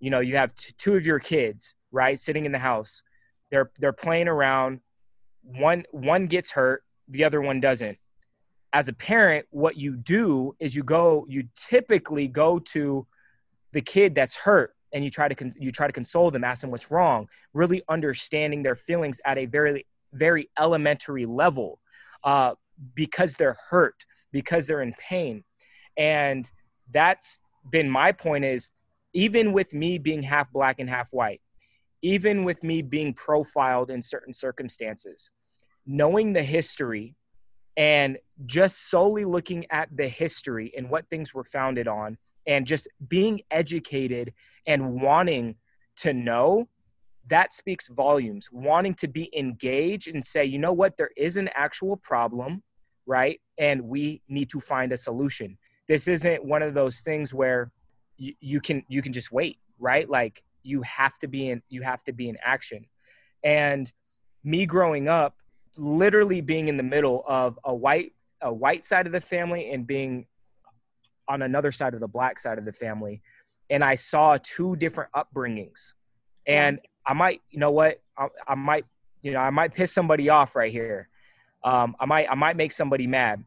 you 0.00 0.10
know 0.10 0.20
you 0.20 0.36
have 0.36 0.54
t- 0.54 0.72
two 0.78 0.96
of 0.96 1.06
your 1.06 1.18
kids 1.18 1.74
right 1.90 2.18
sitting 2.18 2.44
in 2.44 2.52
the 2.52 2.58
house. 2.58 3.02
They're 3.50 3.70
they're 3.78 3.92
playing 3.92 4.28
around. 4.28 4.80
One 5.42 5.84
one 5.90 6.26
gets 6.26 6.50
hurt 6.50 6.82
the 7.08 7.24
other 7.24 7.40
one 7.40 7.60
doesn't. 7.60 7.98
As 8.72 8.88
a 8.88 8.92
parent 8.92 9.46
what 9.50 9.76
you 9.76 9.96
do 9.96 10.54
is 10.58 10.74
you 10.74 10.82
go 10.82 11.26
you 11.28 11.44
typically 11.54 12.28
go 12.28 12.58
to 12.58 13.06
the 13.72 13.80
kid 13.80 14.14
that's 14.14 14.36
hurt 14.36 14.74
and 14.92 15.04
you 15.04 15.10
try 15.10 15.28
to 15.28 15.34
con- 15.34 15.54
you 15.58 15.70
try 15.70 15.86
to 15.86 15.92
console 15.92 16.30
them 16.30 16.44
ask 16.44 16.60
them 16.60 16.70
what's 16.70 16.90
wrong 16.90 17.28
really 17.52 17.82
understanding 17.88 18.62
their 18.62 18.76
feelings 18.76 19.20
at 19.24 19.36
a 19.38 19.46
very 19.46 19.84
very 20.12 20.48
elementary 20.58 21.26
level 21.26 21.80
uh, 22.24 22.54
because 22.94 23.34
they're 23.34 23.56
hurt 23.70 24.04
because 24.32 24.66
they're 24.66 24.82
in 24.82 24.94
pain. 24.94 25.44
And 25.96 26.50
that's 26.92 27.42
been 27.70 27.88
my 27.88 28.12
point 28.12 28.44
is 28.44 28.68
even 29.12 29.52
with 29.52 29.72
me 29.72 29.98
being 29.98 30.22
half 30.22 30.50
black 30.52 30.80
and 30.80 30.90
half 30.90 31.12
white, 31.12 31.40
even 32.02 32.44
with 32.44 32.62
me 32.62 32.82
being 32.82 33.14
profiled 33.14 33.90
in 33.90 34.02
certain 34.02 34.34
circumstances, 34.34 35.30
knowing 35.86 36.32
the 36.32 36.42
history 36.42 37.14
and 37.76 38.18
just 38.46 38.90
solely 38.90 39.24
looking 39.24 39.66
at 39.70 39.88
the 39.96 40.06
history 40.06 40.72
and 40.76 40.88
what 40.88 41.08
things 41.10 41.34
were 41.34 41.44
founded 41.44 41.88
on 41.88 42.16
and 42.46 42.66
just 42.66 42.86
being 43.08 43.40
educated 43.50 44.32
and 44.66 45.00
wanting 45.00 45.54
to 45.96 46.12
know 46.12 46.68
that 47.28 47.52
speaks 47.54 47.88
volumes. 47.88 48.50
Wanting 48.52 48.94
to 48.96 49.08
be 49.08 49.30
engaged 49.36 50.08
and 50.08 50.24
say 50.24 50.44
you 50.44 50.58
know 50.58 50.74
what? 50.74 50.96
There 50.98 51.10
is 51.16 51.38
an 51.38 51.48
actual 51.54 51.96
problem 51.96 52.62
right? 53.06 53.40
And 53.58 53.82
we 53.82 54.22
need 54.28 54.50
to 54.50 54.60
find 54.60 54.92
a 54.92 54.96
solution 54.96 55.58
this 55.88 56.08
isn't 56.08 56.44
one 56.44 56.62
of 56.62 56.74
those 56.74 57.00
things 57.00 57.34
where 57.34 57.70
you, 58.16 58.34
you 58.40 58.60
can 58.60 58.82
you 58.88 59.02
can 59.02 59.12
just 59.12 59.32
wait 59.32 59.58
right? 59.78 60.08
Like 60.08 60.42
you 60.62 60.82
have 60.82 61.18
to 61.18 61.28
be 61.28 61.50
in 61.50 61.62
you 61.68 61.82
have 61.82 62.02
to 62.04 62.12
be 62.12 62.28
in 62.28 62.38
action. 62.42 62.86
And 63.42 63.90
me 64.42 64.66
growing 64.66 65.08
up 65.08 65.36
literally 65.76 66.40
being 66.40 66.68
in 66.68 66.76
the 66.76 66.82
middle 66.82 67.24
of 67.26 67.58
a 67.64 67.74
white 67.74 68.12
a 68.40 68.52
white 68.52 68.84
side 68.84 69.06
of 69.06 69.12
the 69.12 69.20
family 69.20 69.70
and 69.70 69.86
being 69.86 70.26
on 71.28 71.42
another 71.42 71.72
side 71.72 71.94
of 71.94 72.00
the 72.00 72.08
black 72.08 72.38
side 72.38 72.58
of 72.58 72.64
the 72.66 72.72
family 72.72 73.22
and 73.70 73.82
i 73.82 73.94
saw 73.94 74.36
two 74.42 74.76
different 74.76 75.10
upbringings. 75.12 75.94
And 76.46 76.78
i 77.06 77.12
might 77.12 77.40
you 77.50 77.58
know 77.58 77.70
what? 77.70 78.00
I, 78.16 78.28
I 78.46 78.54
might 78.54 78.84
you 79.22 79.32
know 79.32 79.40
i 79.40 79.50
might 79.50 79.74
piss 79.74 79.92
somebody 79.92 80.28
off 80.28 80.54
right 80.54 80.72
here. 80.72 81.08
Um, 81.64 81.96
i 81.98 82.06
might 82.06 82.30
i 82.30 82.34
might 82.34 82.56
make 82.56 82.72
somebody 82.72 83.06
mad. 83.06 83.44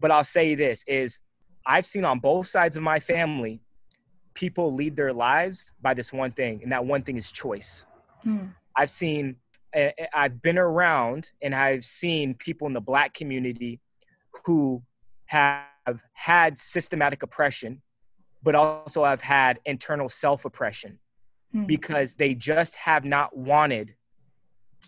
But 0.00 0.10
i'll 0.10 0.24
say 0.24 0.54
this 0.54 0.84
is 0.86 1.18
I've 1.66 1.86
seen 1.86 2.04
on 2.04 2.18
both 2.18 2.46
sides 2.46 2.76
of 2.76 2.82
my 2.82 3.00
family 3.00 3.60
people 4.34 4.74
lead 4.74 4.96
their 4.96 5.12
lives 5.12 5.72
by 5.80 5.94
this 5.94 6.12
one 6.12 6.32
thing, 6.32 6.60
and 6.62 6.72
that 6.72 6.84
one 6.84 7.02
thing 7.02 7.16
is 7.16 7.32
choice. 7.32 7.86
Hmm. 8.22 8.46
I've 8.76 8.90
seen, 8.90 9.36
I've 10.12 10.42
been 10.42 10.58
around, 10.58 11.30
and 11.40 11.54
I've 11.54 11.84
seen 11.84 12.34
people 12.34 12.66
in 12.66 12.72
the 12.72 12.80
black 12.80 13.14
community 13.14 13.80
who 14.44 14.82
have 15.26 16.02
had 16.12 16.58
systematic 16.58 17.22
oppression, 17.22 17.80
but 18.42 18.54
also 18.54 19.04
have 19.04 19.20
had 19.20 19.60
internal 19.64 20.08
self 20.08 20.44
oppression 20.44 20.98
hmm. 21.52 21.64
because 21.64 22.16
they 22.16 22.34
just 22.34 22.74
have 22.76 23.04
not 23.04 23.36
wanted 23.36 23.94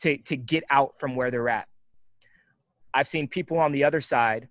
to, 0.00 0.18
to 0.18 0.36
get 0.36 0.64
out 0.70 0.98
from 0.98 1.16
where 1.16 1.30
they're 1.30 1.48
at. 1.48 1.68
I've 2.92 3.08
seen 3.08 3.28
people 3.28 3.58
on 3.58 3.72
the 3.72 3.84
other 3.84 4.00
side 4.00 4.48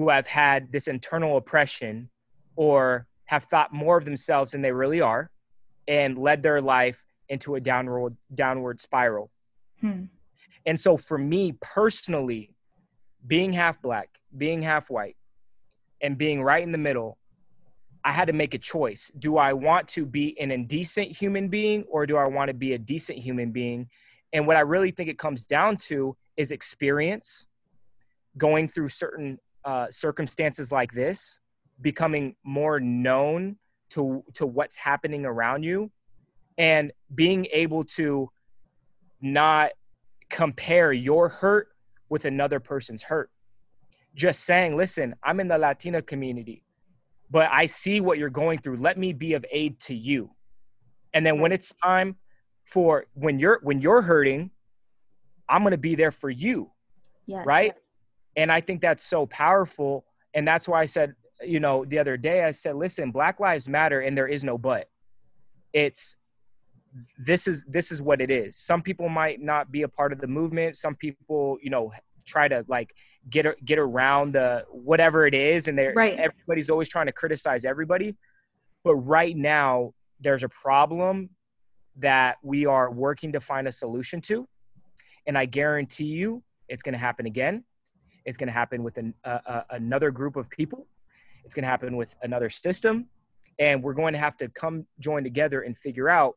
who 0.00 0.08
have 0.08 0.26
had 0.26 0.72
this 0.72 0.88
internal 0.88 1.36
oppression 1.36 2.08
or 2.56 3.06
have 3.26 3.44
thought 3.44 3.70
more 3.70 3.98
of 3.98 4.06
themselves 4.06 4.52
than 4.52 4.62
they 4.62 4.72
really 4.72 5.02
are 5.02 5.30
and 5.88 6.16
led 6.16 6.42
their 6.42 6.58
life 6.58 7.04
into 7.28 7.56
a 7.56 7.60
downward 7.60 8.16
downward 8.34 8.80
spiral. 8.80 9.30
Hmm. 9.82 10.04
And 10.64 10.80
so 10.80 10.96
for 10.96 11.18
me 11.18 11.52
personally, 11.60 12.54
being 13.26 13.52
half 13.52 13.82
black, 13.82 14.08
being 14.38 14.62
half 14.62 14.88
white, 14.88 15.18
and 16.00 16.16
being 16.16 16.42
right 16.42 16.62
in 16.62 16.72
the 16.72 16.78
middle, 16.78 17.18
I 18.02 18.12
had 18.12 18.28
to 18.28 18.32
make 18.32 18.54
a 18.54 18.58
choice. 18.58 19.12
Do 19.18 19.36
I 19.36 19.52
want 19.52 19.86
to 19.88 20.06
be 20.06 20.34
an 20.40 20.50
indecent 20.50 21.14
human 21.14 21.48
being 21.48 21.84
or 21.90 22.06
do 22.06 22.16
I 22.16 22.24
want 22.24 22.48
to 22.48 22.54
be 22.54 22.72
a 22.72 22.78
decent 22.78 23.18
human 23.18 23.52
being? 23.52 23.86
And 24.32 24.46
what 24.46 24.56
I 24.56 24.60
really 24.60 24.92
think 24.92 25.10
it 25.10 25.18
comes 25.18 25.44
down 25.44 25.76
to 25.88 26.16
is 26.38 26.52
experience, 26.52 27.46
going 28.38 28.66
through 28.66 28.88
certain 28.88 29.38
uh, 29.64 29.86
circumstances 29.90 30.72
like 30.72 30.92
this, 30.92 31.40
becoming 31.80 32.34
more 32.44 32.80
known 32.80 33.56
to 33.90 34.24
to 34.34 34.46
what's 34.46 34.76
happening 34.76 35.24
around 35.24 35.62
you, 35.62 35.90
and 36.58 36.92
being 37.14 37.46
able 37.52 37.84
to 37.84 38.30
not 39.20 39.70
compare 40.28 40.92
your 40.92 41.28
hurt 41.28 41.68
with 42.08 42.24
another 42.24 42.60
person's 42.60 43.02
hurt. 43.02 43.30
Just 44.14 44.44
saying, 44.44 44.76
listen, 44.76 45.14
I'm 45.22 45.40
in 45.40 45.48
the 45.48 45.58
Latina 45.58 46.02
community, 46.02 46.62
but 47.30 47.48
I 47.52 47.66
see 47.66 48.00
what 48.00 48.18
you're 48.18 48.30
going 48.30 48.58
through. 48.58 48.76
Let 48.76 48.98
me 48.98 49.12
be 49.12 49.34
of 49.34 49.44
aid 49.50 49.78
to 49.80 49.94
you. 49.94 50.30
And 51.14 51.24
then 51.24 51.40
when 51.40 51.52
it's 51.52 51.72
time 51.82 52.16
for 52.64 53.06
when 53.14 53.38
you're 53.38 53.60
when 53.62 53.80
you're 53.80 54.02
hurting, 54.02 54.50
I'm 55.48 55.62
going 55.62 55.72
to 55.72 55.78
be 55.78 55.94
there 55.94 56.12
for 56.12 56.30
you. 56.30 56.70
Yes. 57.26 57.44
Right? 57.46 57.72
And 58.36 58.50
I 58.50 58.60
think 58.60 58.80
that's 58.80 59.04
so 59.04 59.26
powerful. 59.26 60.04
And 60.34 60.46
that's 60.46 60.68
why 60.68 60.80
I 60.80 60.86
said, 60.86 61.14
you 61.42 61.60
know, 61.60 61.84
the 61.84 61.98
other 61.98 62.16
day, 62.16 62.44
I 62.44 62.50
said, 62.50 62.76
listen, 62.76 63.10
Black 63.10 63.40
Lives 63.40 63.68
Matter 63.68 64.00
and 64.00 64.16
there 64.16 64.28
is 64.28 64.44
no 64.44 64.58
but. 64.58 64.88
It's 65.72 66.16
this 67.18 67.46
is 67.46 67.64
this 67.68 67.92
is 67.92 68.02
what 68.02 68.20
it 68.20 68.30
is. 68.30 68.56
Some 68.56 68.82
people 68.82 69.08
might 69.08 69.40
not 69.40 69.70
be 69.70 69.82
a 69.82 69.88
part 69.88 70.12
of 70.12 70.20
the 70.20 70.26
movement. 70.26 70.76
Some 70.76 70.96
people, 70.96 71.58
you 71.62 71.70
know, 71.70 71.92
try 72.26 72.48
to 72.48 72.64
like 72.68 72.94
get 73.28 73.46
get 73.64 73.78
around 73.78 74.34
the 74.34 74.64
whatever 74.70 75.26
it 75.26 75.34
is, 75.34 75.68
and 75.68 75.78
they're 75.78 75.92
right. 75.94 76.18
everybody's 76.18 76.70
always 76.70 76.88
trying 76.88 77.06
to 77.06 77.12
criticize 77.12 77.64
everybody. 77.64 78.16
But 78.82 78.96
right 78.96 79.36
now, 79.36 79.94
there's 80.20 80.42
a 80.42 80.48
problem 80.48 81.30
that 81.96 82.38
we 82.42 82.66
are 82.66 82.90
working 82.90 83.32
to 83.32 83.40
find 83.40 83.68
a 83.68 83.72
solution 83.72 84.20
to, 84.22 84.48
and 85.26 85.36
I 85.36 85.44
guarantee 85.44 86.06
you, 86.06 86.42
it's 86.68 86.82
going 86.82 86.94
to 86.94 86.98
happen 86.98 87.26
again. 87.26 87.64
It's 88.24 88.36
going 88.36 88.48
to 88.48 88.52
happen 88.52 88.82
with 88.82 88.98
an, 88.98 89.14
uh, 89.24 89.38
uh, 89.46 89.62
another 89.70 90.10
group 90.10 90.36
of 90.36 90.48
people. 90.50 90.86
It's 91.44 91.54
going 91.54 91.64
to 91.64 91.68
happen 91.68 91.96
with 91.96 92.14
another 92.22 92.50
system. 92.50 93.06
And 93.58 93.82
we're 93.82 93.94
going 93.94 94.12
to 94.12 94.18
have 94.18 94.36
to 94.38 94.48
come 94.48 94.86
join 95.00 95.24
together 95.24 95.62
and 95.62 95.76
figure 95.76 96.08
out 96.08 96.36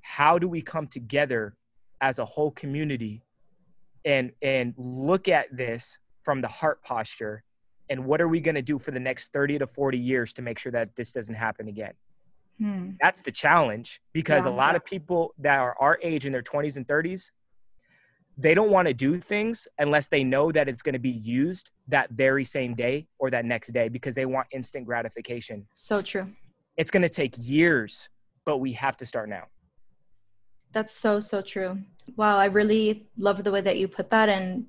how 0.00 0.38
do 0.38 0.48
we 0.48 0.62
come 0.62 0.86
together 0.86 1.54
as 2.00 2.18
a 2.18 2.24
whole 2.24 2.50
community 2.52 3.22
and 4.04 4.32
and 4.42 4.74
look 4.76 5.28
at 5.28 5.54
this 5.54 5.98
from 6.22 6.40
the 6.40 6.48
heart 6.48 6.82
posture 6.82 7.42
and 7.90 8.04
what 8.04 8.20
are 8.20 8.28
we 8.28 8.40
going 8.40 8.54
to 8.54 8.62
do 8.62 8.78
for 8.78 8.90
the 8.90 9.00
next 9.00 9.32
30 9.32 9.58
to 9.58 9.66
40 9.66 9.98
years 9.98 10.32
to 10.34 10.42
make 10.42 10.58
sure 10.58 10.72
that 10.72 10.94
this 10.94 11.12
doesn't 11.12 11.34
happen 11.34 11.68
again 11.68 11.92
hmm. 12.58 12.90
that's 13.00 13.22
the 13.22 13.32
challenge 13.32 14.00
because 14.12 14.44
yeah. 14.44 14.50
a 14.50 14.54
lot 14.54 14.76
of 14.76 14.84
people 14.84 15.34
that 15.38 15.58
are 15.58 15.76
our 15.80 15.98
age 16.02 16.26
in 16.26 16.32
their 16.32 16.42
20s 16.42 16.76
and 16.76 16.86
30s 16.86 17.30
they 18.38 18.54
don't 18.54 18.70
want 18.70 18.86
to 18.86 18.94
do 18.94 19.18
things 19.18 19.66
unless 19.78 20.06
they 20.06 20.22
know 20.22 20.52
that 20.52 20.68
it's 20.68 20.80
going 20.80 20.92
to 20.92 21.00
be 21.00 21.10
used 21.10 21.72
that 21.88 22.10
very 22.10 22.44
same 22.44 22.74
day 22.74 23.08
or 23.18 23.30
that 23.30 23.44
next 23.44 23.72
day 23.72 23.88
because 23.88 24.14
they 24.14 24.26
want 24.26 24.46
instant 24.52 24.86
gratification. 24.86 25.66
So 25.74 26.00
true. 26.00 26.32
It's 26.76 26.92
going 26.92 27.02
to 27.02 27.08
take 27.08 27.34
years, 27.36 28.08
but 28.46 28.58
we 28.58 28.72
have 28.74 28.96
to 28.98 29.06
start 29.06 29.28
now. 29.28 29.44
That's 30.70 30.94
so, 30.94 31.18
so 31.18 31.42
true. 31.42 31.82
Wow. 32.16 32.38
I 32.38 32.46
really 32.46 33.08
love 33.16 33.42
the 33.42 33.50
way 33.50 33.60
that 33.60 33.76
you 33.76 33.88
put 33.88 34.10
that. 34.10 34.28
And 34.28 34.66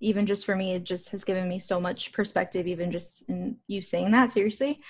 even 0.00 0.26
just 0.26 0.44
for 0.44 0.56
me, 0.56 0.72
it 0.72 0.82
just 0.82 1.10
has 1.10 1.22
given 1.22 1.48
me 1.48 1.60
so 1.60 1.80
much 1.80 2.12
perspective, 2.12 2.66
even 2.66 2.90
just 2.90 3.22
in 3.28 3.58
you 3.68 3.80
saying 3.80 4.10
that, 4.10 4.32
seriously. 4.32 4.80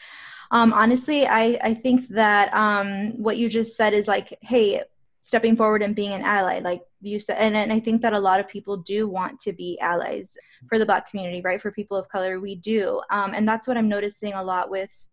Um, 0.50 0.72
honestly, 0.72 1.26
I, 1.26 1.58
I 1.62 1.74
think 1.74 2.08
that 2.08 2.54
um, 2.54 3.22
what 3.22 3.36
you 3.36 3.50
just 3.50 3.76
said 3.76 3.92
is 3.92 4.08
like, 4.08 4.38
hey, 4.40 4.82
stepping 5.24 5.56
forward 5.56 5.82
and 5.82 5.96
being 5.96 6.12
an 6.12 6.20
ally 6.20 6.58
like 6.58 6.82
you 7.00 7.18
said 7.18 7.38
and, 7.38 7.56
and 7.56 7.72
i 7.72 7.80
think 7.80 8.02
that 8.02 8.12
a 8.12 8.18
lot 8.18 8.40
of 8.40 8.46
people 8.46 8.76
do 8.76 9.08
want 9.08 9.40
to 9.40 9.54
be 9.54 9.78
allies 9.80 10.36
for 10.68 10.78
the 10.78 10.84
black 10.84 11.08
community 11.08 11.40
right? 11.42 11.62
For 11.62 11.70
people 11.70 11.96
of 11.96 12.08
color 12.08 12.40
we 12.40 12.56
do. 12.56 13.00
Um, 13.10 13.32
and 13.34 13.48
that's 13.48 13.66
what 13.66 13.76
i'm 13.76 13.88
noticing 13.88 14.34
a 14.34 14.42
lot 14.42 14.70
with 14.70 15.08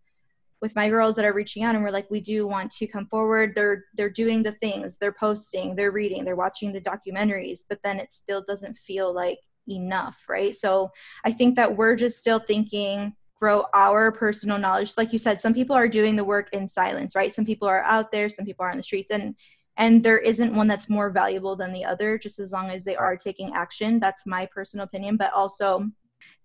with 0.61 0.75
my 0.75 0.89
girls 0.89 1.15
that 1.15 1.25
are 1.25 1.33
reaching 1.33 1.63
out 1.63 1.75
and 1.75 1.83
we're 1.83 1.91
like 1.91 2.11
we 2.11 2.19
do 2.19 2.45
want 2.45 2.71
to 2.71 2.87
come 2.87 3.07
forward. 3.07 3.53
They're 3.55 3.85
they're 3.95 4.09
doing 4.09 4.43
the 4.43 4.51
things. 4.51 4.97
They're 4.97 5.11
posting. 5.13 5.75
They're 5.75 5.91
reading. 5.91 6.25
They're 6.25 6.35
watching 6.35 6.73
the 6.73 6.81
documentaries 6.81 7.61
but 7.69 7.79
then 7.83 7.97
it 7.97 8.11
still 8.11 8.43
doesn't 8.45 8.77
feel 8.77 9.13
like 9.13 9.39
enough 9.69 10.25
right? 10.27 10.55
So 10.55 10.91
i 11.23 11.31
think 11.31 11.55
that 11.55 11.77
we're 11.77 11.95
just 11.95 12.19
still 12.19 12.39
thinking 12.39 13.13
grow 13.39 13.65
our 13.73 14.11
personal 14.11 14.59
knowledge. 14.59 14.93
Like 14.97 15.13
you 15.13 15.19
said 15.19 15.41
some 15.41 15.53
people 15.53 15.75
are 15.75 15.87
doing 15.87 16.15
the 16.15 16.23
work 16.23 16.49
in 16.53 16.67
silence 16.67 17.15
right? 17.15 17.33
Some 17.33 17.45
people 17.45 17.67
are 17.67 17.83
out 17.83 18.11
there. 18.11 18.29
Some 18.29 18.45
people 18.45 18.65
are 18.65 18.71
on 18.71 18.77
the 18.77 18.83
streets. 18.83 19.11
And 19.11 19.35
and 19.77 20.03
there 20.03 20.17
isn't 20.17 20.53
one 20.53 20.67
that's 20.67 20.89
more 20.89 21.09
valuable 21.09 21.55
than 21.55 21.73
the 21.73 21.85
other 21.85 22.17
just 22.17 22.39
as 22.39 22.51
long 22.51 22.69
as 22.69 22.83
they 22.83 22.95
are 22.95 23.15
taking 23.15 23.53
action 23.53 23.99
that's 23.99 24.25
my 24.25 24.45
personal 24.45 24.83
opinion 24.83 25.17
but 25.17 25.33
also 25.33 25.89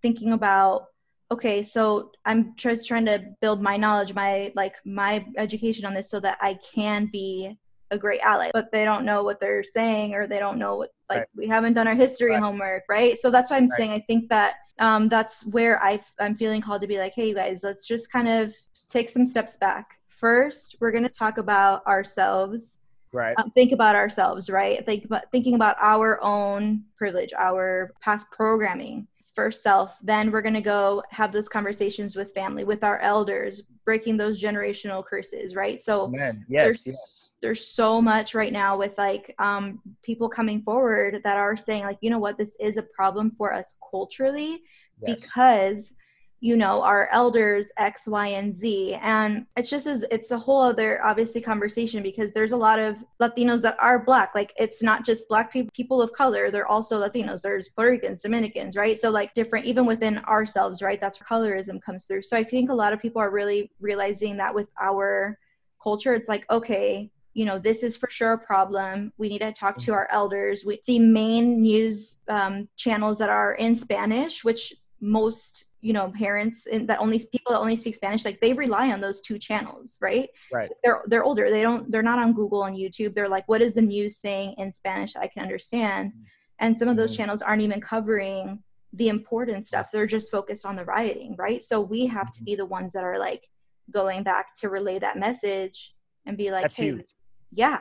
thinking 0.02 0.32
about 0.32 0.86
okay 1.30 1.62
so 1.62 2.12
i'm 2.24 2.54
just 2.56 2.86
trying 2.86 3.04
to 3.04 3.22
build 3.40 3.60
my 3.62 3.76
knowledge 3.76 4.14
my 4.14 4.52
like 4.54 4.76
my 4.84 5.24
education 5.36 5.84
on 5.84 5.94
this 5.94 6.10
so 6.10 6.20
that 6.20 6.38
i 6.40 6.56
can 6.74 7.06
be 7.12 7.56
a 7.90 7.98
great 7.98 8.20
ally 8.20 8.50
but 8.52 8.70
they 8.72 8.84
don't 8.84 9.04
know 9.04 9.22
what 9.22 9.40
they're 9.40 9.62
saying 9.62 10.14
or 10.14 10.26
they 10.26 10.38
don't 10.38 10.58
know 10.58 10.76
what 10.76 10.90
like 11.08 11.18
right. 11.18 11.28
we 11.36 11.46
haven't 11.46 11.74
done 11.74 11.86
our 11.86 11.94
history 11.94 12.32
right. 12.32 12.42
homework 12.42 12.82
right 12.88 13.16
so 13.16 13.30
that's 13.30 13.50
why 13.50 13.56
i'm 13.56 13.64
right. 13.64 13.76
saying 13.76 13.92
i 13.92 14.00
think 14.00 14.28
that 14.28 14.54
um, 14.78 15.08
that's 15.08 15.46
where 15.46 15.82
i 15.82 15.94
f- 15.94 16.14
i'm 16.20 16.36
feeling 16.36 16.60
called 16.60 16.80
to 16.80 16.86
be 16.86 16.98
like 16.98 17.14
hey 17.14 17.28
you 17.28 17.34
guys 17.34 17.62
let's 17.62 17.86
just 17.86 18.10
kind 18.10 18.28
of 18.28 18.54
take 18.88 19.08
some 19.08 19.24
steps 19.24 19.56
back 19.56 19.98
first 20.08 20.76
we're 20.80 20.90
going 20.90 21.02
to 21.02 21.08
talk 21.08 21.38
about 21.38 21.86
ourselves 21.86 22.80
right. 23.16 23.34
Um, 23.38 23.50
think 23.50 23.72
about 23.72 23.94
ourselves 23.94 24.48
right? 24.50 24.84
Think 24.84 25.04
about 25.04 25.30
thinking 25.32 25.54
about 25.54 25.76
our 25.80 26.22
own 26.22 26.84
privilege 26.96 27.32
our 27.36 27.92
past 28.00 28.30
programming 28.30 29.06
first 29.34 29.62
self. 29.62 29.98
Then 30.02 30.30
we're 30.30 30.42
going 30.42 30.54
to 30.54 30.60
go 30.60 31.02
have 31.10 31.32
those 31.32 31.48
conversations 31.48 32.14
with 32.14 32.32
family 32.32 32.64
with 32.64 32.84
our 32.84 33.00
elders 33.00 33.62
breaking 33.84 34.16
those 34.16 34.40
generational 34.40 35.04
curses 35.04 35.56
right? 35.56 35.80
So 35.80 36.04
Amen. 36.04 36.44
yes 36.48 36.64
there's, 36.64 36.86
yes. 36.86 37.32
there's 37.42 37.66
so 37.66 38.00
much 38.00 38.34
right 38.34 38.52
now 38.52 38.76
with 38.76 38.96
like 38.98 39.34
um, 39.38 39.80
people 40.02 40.28
coming 40.28 40.62
forward 40.62 41.20
that 41.24 41.36
are 41.36 41.56
saying 41.56 41.84
like 41.84 41.98
you 42.00 42.10
know 42.10 42.18
what? 42.18 42.38
This 42.38 42.56
is 42.60 42.76
a 42.76 42.82
problem 42.82 43.30
for 43.30 43.52
us 43.52 43.74
culturally 43.90 44.62
yes. 45.02 45.22
because 45.22 45.94
you 46.40 46.56
know 46.56 46.82
our 46.82 47.08
elders 47.12 47.70
x 47.78 48.06
y 48.06 48.28
and 48.28 48.54
z. 48.54 48.94
And 48.94 49.46
it's 49.56 49.70
just 49.70 49.86
as 49.86 50.04
it's 50.10 50.30
a 50.30 50.38
whole 50.38 50.62
other 50.62 51.02
obviously 51.04 51.40
conversation 51.40 52.02
because 52.02 52.34
there's 52.34 52.52
a 52.52 52.56
lot 52.56 52.78
of 52.78 53.02
latinos 53.20 53.62
that 53.62 53.76
are 53.80 54.04
black. 54.04 54.34
Like 54.34 54.52
it's 54.56 54.82
not 54.82 55.04
just 55.04 55.28
black 55.28 55.52
people 55.52 55.70
people 55.74 56.02
of 56.02 56.12
color. 56.12 56.50
They're 56.50 56.66
also 56.66 57.00
latinos. 57.00 57.42
There's 57.42 57.70
puerto 57.70 57.92
ricans 57.92 58.22
dominicans 58.22 58.76
right? 58.76 58.98
So 58.98 59.10
like 59.10 59.32
different 59.32 59.66
even 59.66 59.86
within 59.86 60.18
ourselves 60.18 60.82
right? 60.82 61.00
That's 61.00 61.18
where 61.18 61.40
colorism 61.40 61.80
comes 61.82 62.04
through. 62.04 62.22
So 62.22 62.36
i 62.36 62.44
think 62.44 62.70
a 62.70 62.74
lot 62.74 62.92
of 62.92 63.00
people 63.00 63.20
are 63.20 63.30
really 63.30 63.70
realizing 63.80 64.36
that 64.36 64.54
with 64.54 64.68
our 64.80 65.38
culture 65.82 66.14
it's 66.14 66.28
like 66.28 66.44
okay 66.50 67.10
you 67.36 67.44
know 67.44 67.58
this 67.58 67.82
is 67.82 67.96
for 67.98 68.08
sure 68.08 68.32
a 68.32 68.38
problem. 68.38 69.12
We 69.18 69.28
need 69.28 69.40
to 69.40 69.52
talk 69.52 69.76
to 69.78 69.92
our 69.92 70.08
elders. 70.10 70.64
We, 70.64 70.80
the 70.86 70.98
main 70.98 71.60
news 71.60 72.22
um, 72.28 72.66
channels 72.76 73.18
that 73.18 73.28
are 73.28 73.52
in 73.54 73.74
spanish 73.74 74.42
which 74.42 74.72
most 75.00 75.66
you 75.82 75.92
know 75.92 76.10
parents 76.10 76.66
and 76.66 76.88
that 76.88 76.98
only 77.00 77.18
people 77.18 77.52
that 77.52 77.60
only 77.60 77.76
speak 77.76 77.94
spanish 77.94 78.24
like 78.24 78.40
they 78.40 78.52
rely 78.52 78.90
on 78.90 79.00
those 79.00 79.20
two 79.20 79.38
channels 79.38 79.98
right 80.00 80.28
right 80.52 80.70
they're 80.82 81.02
they're 81.06 81.24
older 81.24 81.50
they 81.50 81.62
don't 81.62 81.90
they're 81.92 82.02
not 82.02 82.18
on 82.18 82.32
google 82.32 82.64
and 82.64 82.76
youtube 82.76 83.14
they're 83.14 83.28
like 83.28 83.46
what 83.46 83.60
is 83.60 83.74
the 83.74 83.82
news 83.82 84.16
saying 84.16 84.54
in 84.58 84.72
spanish 84.72 85.12
that 85.12 85.20
i 85.20 85.28
can 85.28 85.42
understand 85.42 86.10
mm-hmm. 86.10 86.22
and 86.60 86.76
some 86.76 86.88
of 86.88 86.96
those 86.96 87.12
mm-hmm. 87.12 87.18
channels 87.18 87.42
aren't 87.42 87.62
even 87.62 87.80
covering 87.80 88.62
the 88.94 89.08
important 89.08 89.64
stuff 89.64 89.90
they're 89.92 90.06
just 90.06 90.30
focused 90.30 90.64
on 90.64 90.76
the 90.76 90.84
rioting 90.84 91.36
right 91.38 91.62
so 91.62 91.80
we 91.80 92.06
have 92.06 92.30
to 92.30 92.38
mm-hmm. 92.38 92.46
be 92.46 92.54
the 92.54 92.66
ones 92.66 92.94
that 92.94 93.04
are 93.04 93.18
like 93.18 93.46
going 93.90 94.22
back 94.22 94.54
to 94.54 94.68
relay 94.68 94.98
that 94.98 95.18
message 95.18 95.94
and 96.24 96.38
be 96.38 96.50
like 96.50 96.62
that's 96.62 96.76
hey 96.76 96.86
huge. 96.86 97.14
yeah 97.52 97.80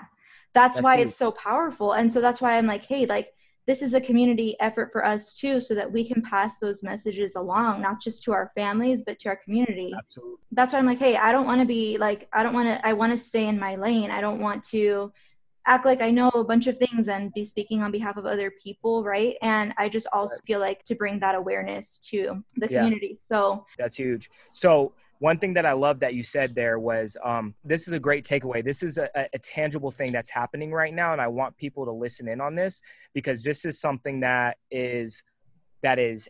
that's, 0.53 0.75
that's 0.75 0.81
why 0.81 0.97
huge. 0.97 1.07
it's 1.07 1.15
so 1.15 1.31
powerful 1.31 1.93
and 1.93 2.11
so 2.11 2.19
that's 2.19 2.41
why 2.41 2.57
i'm 2.57 2.67
like 2.67 2.83
hey 2.85 3.05
like 3.05 3.29
this 3.67 3.81
is 3.81 3.93
a 3.93 4.01
community 4.01 4.55
effort 4.59 4.91
for 4.91 5.05
us 5.05 5.37
too 5.37 5.59
so 5.59 5.73
that 5.73 5.91
we 5.91 6.07
can 6.07 6.21
pass 6.21 6.59
those 6.59 6.83
messages 6.83 7.35
along 7.35 7.81
not 7.81 8.01
just 8.01 8.23
to 8.23 8.31
our 8.31 8.51
families 8.55 9.03
but 9.03 9.19
to 9.19 9.29
our 9.29 9.35
community. 9.35 9.93
Absolutely. 9.97 10.35
that's 10.51 10.73
why 10.73 10.79
i'm 10.79 10.85
like 10.85 10.99
hey 10.99 11.15
i 11.15 11.31
don't 11.31 11.45
want 11.45 11.61
to 11.61 11.65
be 11.65 11.97
like 11.97 12.27
i 12.33 12.43
don't 12.43 12.53
want 12.53 12.67
to 12.67 12.87
i 12.87 12.93
want 12.93 13.11
to 13.11 13.17
stay 13.17 13.47
in 13.47 13.59
my 13.59 13.75
lane. 13.75 14.11
I 14.11 14.21
don't 14.21 14.39
want 14.39 14.63
to 14.65 15.11
act 15.65 15.85
like 15.85 16.01
i 16.01 16.11
know 16.11 16.29
a 16.29 16.43
bunch 16.43 16.67
of 16.67 16.77
things 16.77 17.07
and 17.07 17.33
be 17.33 17.43
speaking 17.43 17.81
on 17.81 17.91
behalf 17.91 18.17
of 18.17 18.25
other 18.25 18.51
people 18.51 19.03
right? 19.03 19.35
And 19.41 19.73
i 19.77 19.89
just 19.89 20.07
also 20.13 20.35
right. 20.35 20.45
feel 20.45 20.59
like 20.59 20.83
to 20.85 20.95
bring 20.95 21.19
that 21.19 21.35
awareness 21.35 21.99
to 22.09 22.43
the 22.55 22.67
community. 22.67 23.17
So 23.19 23.65
that's 23.77 23.95
huge. 23.95 24.29
So 24.51 24.93
one 25.19 25.37
thing 25.37 25.53
that 25.53 25.65
I 25.65 25.73
love 25.73 25.99
that 26.01 26.13
you 26.13 26.23
said 26.23 26.53
there 26.53 26.79
was 26.79 27.15
um, 27.23 27.55
this 27.63 27.87
is 27.87 27.93
a 27.93 27.99
great 27.99 28.25
takeaway. 28.25 28.63
This 28.63 28.83
is 28.83 28.97
a, 28.97 29.09
a, 29.33 29.39
tangible 29.39 29.91
thing 29.91 30.11
that's 30.11 30.29
happening 30.29 30.71
right 30.71 30.93
now, 30.93 31.13
and 31.13 31.21
I 31.21 31.27
want 31.27 31.55
people 31.57 31.85
to 31.85 31.91
listen 31.91 32.27
in 32.27 32.41
on 32.41 32.55
this 32.55 32.81
because 33.13 33.43
this 33.43 33.65
is 33.65 33.79
something 33.79 34.19
that 34.21 34.57
is 34.71 35.23
that 35.83 35.99
is 35.99 36.27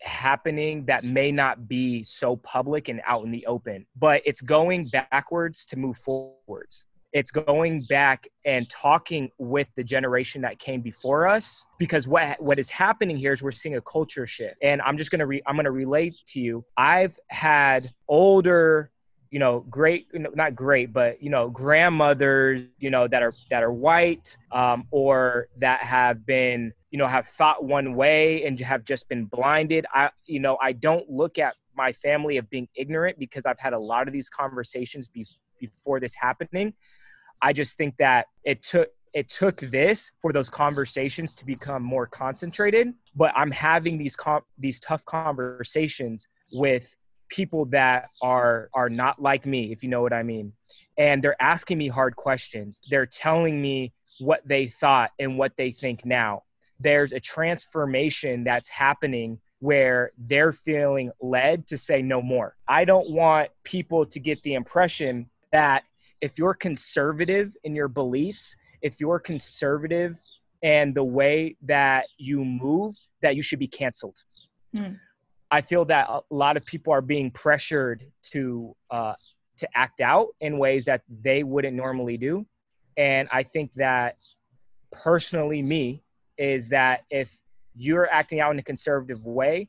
happening 0.00 0.84
that 0.86 1.04
may 1.04 1.30
not 1.30 1.68
be 1.68 2.02
so 2.02 2.36
public 2.36 2.88
and 2.88 3.00
out 3.06 3.24
in 3.24 3.30
the 3.30 3.46
open, 3.46 3.86
but 3.96 4.22
it's 4.24 4.40
going 4.40 4.88
backwards 4.88 5.64
to 5.66 5.78
move 5.78 5.96
forwards 5.98 6.84
it's 7.12 7.30
going 7.30 7.84
back 7.88 8.26
and 8.44 8.68
talking 8.70 9.30
with 9.38 9.68
the 9.76 9.84
generation 9.84 10.40
that 10.42 10.58
came 10.58 10.80
before 10.80 11.26
us 11.26 11.64
because 11.78 12.08
what 12.08 12.40
what 12.40 12.58
is 12.58 12.70
happening 12.70 13.16
here 13.16 13.32
is 13.32 13.42
we're 13.42 13.50
seeing 13.50 13.76
a 13.76 13.80
culture 13.82 14.26
shift. 14.26 14.56
And 14.62 14.80
i'm 14.82 14.96
just 14.96 15.10
going 15.10 15.20
to 15.20 15.26
re, 15.26 15.42
i'm 15.46 15.54
going 15.54 15.64
to 15.64 15.70
relate 15.70 16.14
to 16.28 16.40
you. 16.40 16.64
I've 16.76 17.18
had 17.28 17.90
older 18.08 18.90
you 19.30 19.38
know 19.38 19.60
great 19.70 20.06
not 20.12 20.54
great 20.54 20.92
but 20.92 21.22
you 21.22 21.30
know 21.30 21.48
grandmothers 21.48 22.62
you 22.78 22.90
know 22.90 23.08
that 23.08 23.22
are 23.22 23.32
that 23.50 23.62
are 23.62 23.72
white 23.72 24.36
um, 24.52 24.86
or 24.90 25.48
that 25.58 25.82
have 25.82 26.26
been 26.26 26.72
you 26.90 26.98
know 26.98 27.06
have 27.06 27.26
thought 27.28 27.64
one 27.64 27.94
way 27.94 28.44
and 28.44 28.60
have 28.60 28.84
just 28.84 29.08
been 29.08 29.24
blinded. 29.24 29.86
I 29.94 30.10
you 30.26 30.38
know 30.38 30.58
i 30.60 30.72
don't 30.72 31.08
look 31.08 31.38
at 31.38 31.54
my 31.74 31.92
family 31.92 32.36
of 32.36 32.48
being 32.50 32.68
ignorant 32.74 33.18
because 33.18 33.46
i've 33.46 33.58
had 33.58 33.72
a 33.72 33.78
lot 33.78 34.06
of 34.06 34.12
these 34.12 34.28
conversations 34.28 35.08
be, 35.08 35.26
before 35.58 35.98
this 35.98 36.14
happening 36.14 36.74
I 37.42 37.52
just 37.52 37.76
think 37.76 37.96
that 37.98 38.26
it 38.44 38.62
took 38.62 38.88
it 39.12 39.28
took 39.28 39.56
this 39.56 40.10
for 40.20 40.32
those 40.32 40.48
conversations 40.48 41.34
to 41.36 41.44
become 41.44 41.82
more 41.82 42.06
concentrated. 42.06 42.94
But 43.14 43.32
I'm 43.36 43.50
having 43.50 43.98
these 43.98 44.16
com- 44.16 44.44
these 44.58 44.80
tough 44.80 45.04
conversations 45.04 46.28
with 46.52 46.94
people 47.28 47.64
that 47.66 48.08
are 48.22 48.68
are 48.74 48.88
not 48.88 49.20
like 49.20 49.44
me, 49.44 49.72
if 49.72 49.82
you 49.82 49.90
know 49.90 50.02
what 50.02 50.12
I 50.12 50.22
mean. 50.22 50.52
And 50.98 51.22
they're 51.22 51.40
asking 51.40 51.78
me 51.78 51.88
hard 51.88 52.16
questions. 52.16 52.80
They're 52.90 53.06
telling 53.06 53.60
me 53.60 53.92
what 54.18 54.42
they 54.46 54.66
thought 54.66 55.10
and 55.18 55.38
what 55.38 55.52
they 55.56 55.70
think 55.70 56.04
now. 56.04 56.44
There's 56.80 57.12
a 57.12 57.20
transformation 57.20 58.44
that's 58.44 58.68
happening 58.68 59.40
where 59.60 60.10
they're 60.18 60.52
feeling 60.52 61.12
led 61.20 61.66
to 61.68 61.76
say 61.78 62.02
no 62.02 62.20
more. 62.20 62.56
I 62.66 62.84
don't 62.84 63.10
want 63.10 63.50
people 63.62 64.04
to 64.06 64.18
get 64.18 64.42
the 64.42 64.54
impression 64.54 65.30
that 65.52 65.84
if 66.22 66.38
you're 66.38 66.54
conservative 66.54 67.54
in 67.64 67.74
your 67.74 67.88
beliefs, 67.88 68.56
if 68.80 69.00
you're 69.00 69.18
conservative 69.18 70.16
and 70.62 70.94
the 70.94 71.04
way 71.04 71.56
that 71.62 72.06
you 72.16 72.44
move, 72.44 72.94
that 73.20 73.36
you 73.36 73.42
should 73.42 73.58
be 73.58 73.66
canceled. 73.66 74.16
Mm. 74.74 74.98
I 75.50 75.60
feel 75.60 75.84
that 75.86 76.08
a 76.08 76.22
lot 76.30 76.56
of 76.56 76.64
people 76.64 76.92
are 76.94 77.02
being 77.02 77.30
pressured 77.30 78.06
to 78.30 78.74
uh, 78.90 79.14
to 79.58 79.68
act 79.74 80.00
out 80.00 80.28
in 80.40 80.58
ways 80.58 80.86
that 80.86 81.02
they 81.22 81.42
wouldn't 81.42 81.76
normally 81.76 82.16
do, 82.16 82.46
and 82.96 83.28
I 83.30 83.42
think 83.42 83.72
that 83.74 84.16
personally, 84.92 85.60
me 85.60 86.02
is 86.38 86.68
that 86.70 87.02
if 87.10 87.36
you're 87.74 88.10
acting 88.10 88.40
out 88.40 88.52
in 88.52 88.58
a 88.58 88.62
conservative 88.62 89.26
way, 89.26 89.68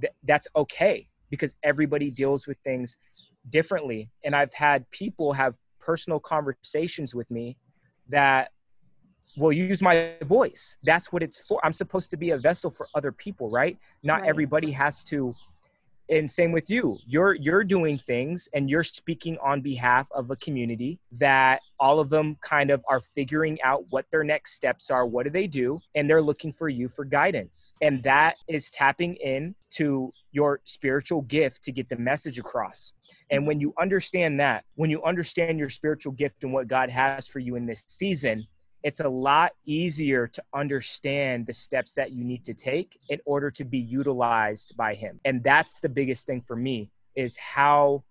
th- 0.00 0.12
that's 0.24 0.46
okay 0.54 1.08
because 1.30 1.54
everybody 1.62 2.10
deals 2.10 2.46
with 2.46 2.58
things 2.64 2.96
differently. 3.50 4.10
And 4.24 4.36
I've 4.36 4.52
had 4.52 4.88
people 4.90 5.32
have 5.32 5.54
personal 5.82 6.20
conversations 6.20 7.14
with 7.14 7.30
me 7.30 7.56
that 8.08 8.50
will 9.36 9.52
use 9.52 9.82
my 9.82 10.14
voice. 10.22 10.76
That's 10.82 11.12
what 11.12 11.22
it's 11.22 11.46
for. 11.46 11.60
I'm 11.64 11.72
supposed 11.72 12.10
to 12.10 12.16
be 12.16 12.30
a 12.30 12.38
vessel 12.38 12.70
for 12.70 12.86
other 12.94 13.12
people, 13.12 13.50
right? 13.50 13.78
Not 14.02 14.22
right. 14.22 14.28
everybody 14.28 14.70
has 14.72 15.02
to 15.04 15.34
and 16.08 16.30
same 16.30 16.52
with 16.52 16.68
you. 16.70 16.98
You're 17.06 17.34
you're 17.34 17.64
doing 17.64 17.98
things 17.98 18.48
and 18.54 18.68
you're 18.68 18.84
speaking 18.84 19.38
on 19.42 19.60
behalf 19.60 20.06
of 20.12 20.30
a 20.30 20.36
community 20.36 20.98
that 21.12 21.60
all 21.78 22.00
of 22.00 22.10
them 22.10 22.36
kind 22.42 22.70
of 22.70 22.82
are 22.88 23.00
figuring 23.00 23.60
out 23.62 23.84
what 23.90 24.06
their 24.10 24.24
next 24.24 24.54
steps 24.54 24.90
are 24.90 25.06
what 25.06 25.24
do 25.24 25.30
they 25.30 25.46
do 25.46 25.78
and 25.94 26.08
they're 26.08 26.22
looking 26.22 26.52
for 26.52 26.68
you 26.68 26.88
for 26.88 27.04
guidance. 27.04 27.72
And 27.80 28.02
that 28.02 28.36
is 28.48 28.70
tapping 28.70 29.16
in 29.16 29.54
to 29.70 30.10
your 30.32 30.60
spiritual 30.64 31.22
gift 31.22 31.62
to 31.64 31.72
get 31.72 31.88
the 31.88 31.96
message 31.96 32.38
across. 32.38 32.92
And 33.30 33.46
when 33.46 33.60
you 33.60 33.72
understand 33.80 34.38
that 34.40 34.64
when 34.74 34.90
you 34.90 35.02
understand 35.04 35.58
your 35.58 35.70
spiritual 35.70 36.12
gift 36.12 36.44
and 36.44 36.52
what 36.52 36.68
god 36.68 36.90
has 36.90 37.26
for 37.26 37.38
you 37.38 37.56
in 37.56 37.66
this 37.66 37.84
season 37.86 38.46
it's 38.82 39.00
a 39.00 39.08
lot 39.08 39.52
easier 39.64 40.26
to 40.26 40.42
understand 40.54 41.46
the 41.46 41.54
steps 41.54 41.94
that 41.94 42.12
you 42.12 42.24
need 42.24 42.44
to 42.44 42.54
take 42.54 42.98
in 43.08 43.20
order 43.24 43.50
to 43.50 43.64
be 43.64 43.78
utilized 43.78 44.76
by 44.76 44.94
him. 44.94 45.20
And 45.24 45.42
that's 45.42 45.80
the 45.80 45.88
biggest 45.88 46.26
thing 46.26 46.42
for 46.46 46.56
me 46.56 46.90
is 47.14 47.36
how 47.36 48.02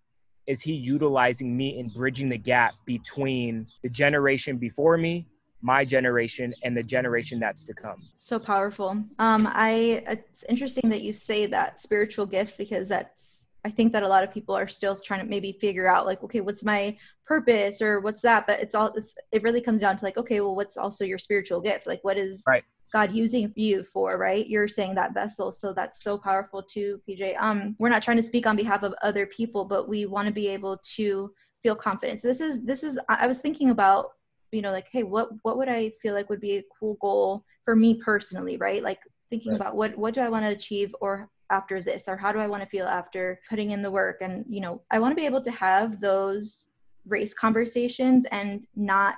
is 0.48 0.62
he 0.62 0.74
utilizing 0.74 1.56
me 1.56 1.78
in 1.78 1.88
bridging 1.90 2.30
the 2.30 2.38
gap 2.38 2.74
between 2.86 3.68
the 3.84 3.90
generation 3.90 4.58
before 4.58 4.98
me 4.98 5.28
my 5.62 5.86
generation 5.86 6.54
and 6.64 6.76
the 6.76 6.82
generation 6.82 7.40
that's 7.40 7.64
to 7.66 7.74
come. 7.74 8.02
So 8.18 8.40
powerful. 8.40 8.92
Um 9.20 9.48
i 9.54 10.04
it's 10.08 10.44
interesting 10.50 10.90
that 10.90 11.02
you 11.02 11.14
say 11.14 11.46
that 11.46 11.80
spiritual 11.80 12.26
gift 12.26 12.58
because 12.58 12.90
that's 12.90 13.46
i 13.66 13.70
think 13.70 13.94
that 13.94 14.04
a 14.04 14.08
lot 14.08 14.24
of 14.24 14.34
people 14.34 14.56
are 14.56 14.68
still 14.68 14.96
trying 14.96 15.20
to 15.20 15.26
maybe 15.26 15.58
figure 15.60 15.88
out 15.88 16.06
like 16.06 16.24
okay 16.24 16.42
what's 16.42 16.64
my 16.64 16.96
purpose 17.26 17.82
or 17.82 18.00
what's 18.00 18.22
that 18.22 18.46
but 18.48 18.60
it's 18.60 18.76
all 18.76 18.88
it's 18.96 19.16
it 19.32 19.44
really 19.44 19.62
comes 19.62 19.82
down 19.82 19.98
to 19.98 20.04
like 20.04 20.18
okay 20.18 20.42
well 20.42 20.56
what's 20.56 20.78
also 20.78 21.06
your 21.06 21.18
spiritual 21.18 21.62
gift 21.62 21.88
like 21.88 22.00
what 22.04 22.18
is 22.18 22.44
right 22.48 22.64
God 22.92 23.16
using 23.16 23.52
you 23.56 23.84
for, 23.84 24.18
right? 24.18 24.46
You're 24.48 24.68
saying 24.68 24.96
that 24.96 25.14
vessel. 25.14 25.52
So 25.52 25.74
that's 25.74 26.04
so 26.04 26.18
powerful 26.18 26.62
too, 26.62 27.02
PJ. 27.08 27.36
Um, 27.40 27.76
we're 27.80 27.90
not 27.90 28.04
trying 28.04 28.18
to 28.18 28.24
speak 28.24 28.46
on 28.46 28.56
behalf 28.56 28.84
of 28.84 28.94
other 29.02 29.26
people, 29.26 29.66
but 29.66 29.88
we 29.88 30.06
want 30.06 30.28
to 30.28 30.34
be 30.34 30.48
able 30.50 30.80
to 30.96 31.32
feel 31.64 31.76
confident. 31.76 32.22
So 32.22 32.28
this 32.28 32.42
is 32.42 32.66
this 32.66 32.84
is 32.84 33.00
I 33.08 33.28
was 33.28 33.40
thinking 33.40 33.70
about, 33.70 34.10
you 34.52 34.62
know, 34.62 34.72
like, 34.72 34.88
hey, 34.92 35.04
what 35.04 35.30
what 35.44 35.58
would 35.58 35.70
I 35.70 35.94
feel 36.02 36.14
like 36.14 36.30
would 36.30 36.42
be 36.42 36.58
a 36.58 36.64
cool 36.80 36.98
goal 37.02 37.46
for 37.64 37.76
me 37.76 37.96
personally, 38.04 38.58
right? 38.58 38.84
Like 38.84 39.00
thinking 39.30 39.54
right. 39.54 39.62
about 39.62 39.76
what 39.76 39.98
what 39.98 40.14
do 40.14 40.22
I 40.22 40.30
want 40.30 40.46
to 40.46 40.52
achieve 40.52 40.94
or 41.00 41.30
after 41.52 41.82
this 41.82 42.08
or 42.08 42.18
how 42.18 42.32
do 42.32 42.40
I 42.40 42.48
want 42.48 42.64
to 42.64 42.70
feel 42.70 42.88
after 42.88 43.40
putting 43.50 43.72
in 43.72 43.82
the 43.82 43.92
work 43.92 44.18
and 44.22 44.46
you 44.50 44.62
know, 44.62 44.82
I 44.90 45.00
want 45.00 45.12
to 45.12 45.16
be 45.16 45.28
able 45.28 45.42
to 45.44 45.52
have 45.52 46.00
those 46.02 46.70
race 47.06 47.34
conversations 47.34 48.26
and 48.32 48.66
not 48.76 49.18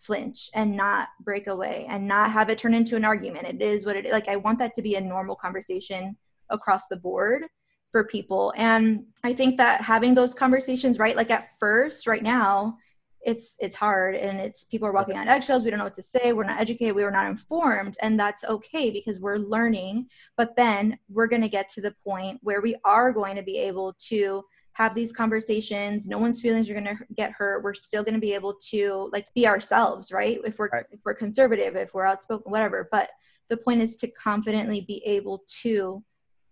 flinch 0.00 0.50
and 0.54 0.76
not 0.76 1.08
break 1.20 1.46
away 1.46 1.86
and 1.88 2.06
not 2.06 2.30
have 2.30 2.50
it 2.50 2.58
turn 2.58 2.74
into 2.74 2.96
an 2.96 3.04
argument. 3.04 3.46
It 3.46 3.62
is 3.62 3.86
what 3.86 3.96
it 3.96 4.10
like 4.10 4.28
I 4.28 4.36
want 4.36 4.58
that 4.58 4.74
to 4.74 4.82
be 4.82 4.96
a 4.96 5.00
normal 5.00 5.36
conversation 5.36 6.16
across 6.50 6.88
the 6.88 6.96
board 6.96 7.44
for 7.90 8.04
people. 8.04 8.52
And 8.56 9.04
I 9.22 9.32
think 9.32 9.56
that 9.58 9.80
having 9.80 10.14
those 10.14 10.34
conversations, 10.34 10.98
right? 10.98 11.16
Like 11.16 11.30
at 11.30 11.48
first, 11.60 12.06
right 12.06 12.22
now, 12.22 12.78
it's 13.24 13.56
it's 13.58 13.76
hard 13.76 14.14
and 14.14 14.38
it's 14.38 14.64
people 14.64 14.86
are 14.86 14.92
walking 14.92 15.16
on 15.16 15.28
eggshells. 15.28 15.64
We 15.64 15.70
don't 15.70 15.78
know 15.78 15.84
what 15.84 15.94
to 15.94 16.02
say. 16.02 16.32
We're 16.32 16.44
not 16.44 16.60
educated. 16.60 16.94
We 16.94 17.04
were 17.04 17.10
not 17.10 17.26
informed. 17.26 17.96
And 18.02 18.18
that's 18.18 18.44
okay 18.44 18.90
because 18.90 19.20
we're 19.20 19.38
learning 19.38 20.08
but 20.36 20.56
then 20.56 20.98
we're 21.08 21.26
going 21.26 21.42
to 21.42 21.48
get 21.48 21.68
to 21.70 21.80
the 21.80 21.94
point 22.04 22.40
where 22.42 22.60
we 22.60 22.76
are 22.84 23.12
going 23.12 23.36
to 23.36 23.42
be 23.42 23.58
able 23.58 23.94
to 24.08 24.44
have 24.72 24.94
these 24.94 25.12
conversations. 25.12 26.08
No 26.08 26.18
one's 26.18 26.40
feelings 26.40 26.68
are 26.68 26.74
going 26.74 26.84
to 26.84 26.98
get 27.16 27.32
hurt. 27.32 27.62
We're 27.62 27.74
still 27.74 28.02
going 28.02 28.14
to 28.14 28.20
be 28.20 28.34
able 28.34 28.54
to 28.70 29.08
like 29.12 29.26
be 29.34 29.46
ourselves 29.46 30.12
right? 30.12 30.38
If 30.44 30.58
we're 30.58 30.68
right. 30.68 30.86
if 30.90 31.00
we're 31.04 31.14
conservative 31.14 31.76
if 31.76 31.94
we're 31.94 32.06
outspoken 32.06 32.50
whatever. 32.50 32.88
But 32.90 33.10
the 33.48 33.56
point 33.56 33.82
is 33.82 33.96
to 33.96 34.08
confidently 34.08 34.80
be 34.80 35.02
able 35.04 35.44
to 35.62 36.02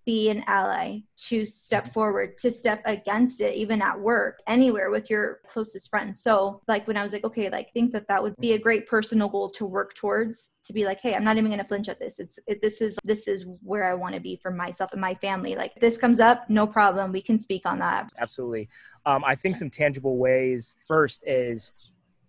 be 0.05 0.31
an 0.31 0.43
ally, 0.47 0.99
to 1.17 1.47
step 1.47 1.85
mm-hmm. 1.85 1.93
forward, 1.93 2.39
to 2.39 2.51
step 2.51 2.83
against 2.87 3.41
it, 3.41 3.55
even 3.55 3.81
at 3.81 3.99
work, 3.99 4.41
anywhere 4.47 4.91
with 4.91 5.09
your 5.09 5.41
closest 5.47 5.89
friends. 5.89 6.23
So, 6.23 6.61
like, 6.67 6.87
when 6.87 6.97
I 6.97 7.03
was 7.03 7.13
like, 7.13 7.25
okay, 7.25 7.49
like, 7.49 7.73
think 7.73 7.93
that 7.93 8.09
that 8.09 8.23
would 8.23 8.37
be 8.39 8.53
a 8.53 8.59
great 8.59 8.89
personal 8.89 9.29
goal 9.29 9.49
to 9.51 9.65
work 9.65 9.95
towards 9.95 10.51
to 10.65 10.73
be 10.73 10.85
like, 10.85 11.01
hey, 11.01 11.15
I'm 11.15 11.25
not 11.25 11.37
even 11.37 11.51
going 11.51 11.59
to 11.59 11.65
flinch 11.65 11.89
at 11.89 12.01
this. 12.01 12.19
It's, 12.19 12.39
it, 12.47 12.61
this 12.61 12.81
is, 12.81 12.99
this 13.05 13.29
is 13.29 13.47
where 13.63 13.91
I 13.91 13.95
want 13.95 14.15
to 14.15 14.21
be 14.21 14.37
for 14.43 14.51
myself 14.51 14.93
and 14.93 15.01
my 15.01 15.15
family. 15.15 15.55
Like, 15.55 15.75
this 15.77 15.99
comes 15.99 16.21
up, 16.21 16.49
no 16.51 16.67
problem. 16.67 17.13
We 17.13 17.23
can 17.23 17.39
speak 17.39 17.67
on 17.67 17.79
that. 17.79 18.11
Absolutely. 18.19 18.69
Um, 19.07 19.25
I 19.25 19.35
think 19.35 19.57
some 19.57 19.71
tangible 19.71 20.17
ways 20.17 20.77
first 20.87 21.23
is 21.27 21.73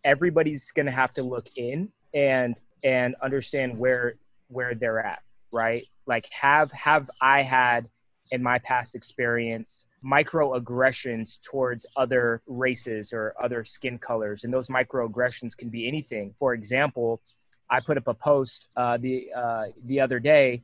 everybody's 0.04 0.72
going 0.72 0.86
to 0.86 0.92
have 0.92 1.14
to 1.14 1.24
look 1.24 1.48
in 1.56 1.90
and, 2.14 2.56
and 2.84 3.16
understand 3.22 3.78
where, 3.78 4.16
where 4.50 4.76
they're 4.76 5.00
at, 5.00 5.22
right? 5.52 5.86
Like 6.06 6.28
have 6.32 6.72
have 6.72 7.10
i 7.22 7.42
had 7.42 7.88
in 8.32 8.42
my 8.42 8.58
past 8.60 8.96
experience 8.96 9.86
microaggressions 10.04 11.40
towards 11.42 11.86
other 11.96 12.42
races 12.48 13.14
or 13.14 13.34
other 13.42 13.64
skin 13.64 13.98
colors? 13.98 14.44
And 14.44 14.54
those 14.54 14.68
microaggressions 14.68 15.56
can 15.56 15.70
be 15.70 15.88
anything. 15.88 16.34
For 16.38 16.54
example 16.54 17.22
i 17.70 17.80
put 17.80 17.98
up 17.98 18.08
a 18.08 18.14
post 18.14 18.68
uh, 18.76 18.98
the 18.98 19.30
uh, 19.36 19.66
the 19.86 20.00
other 20.00 20.20
day 20.20 20.64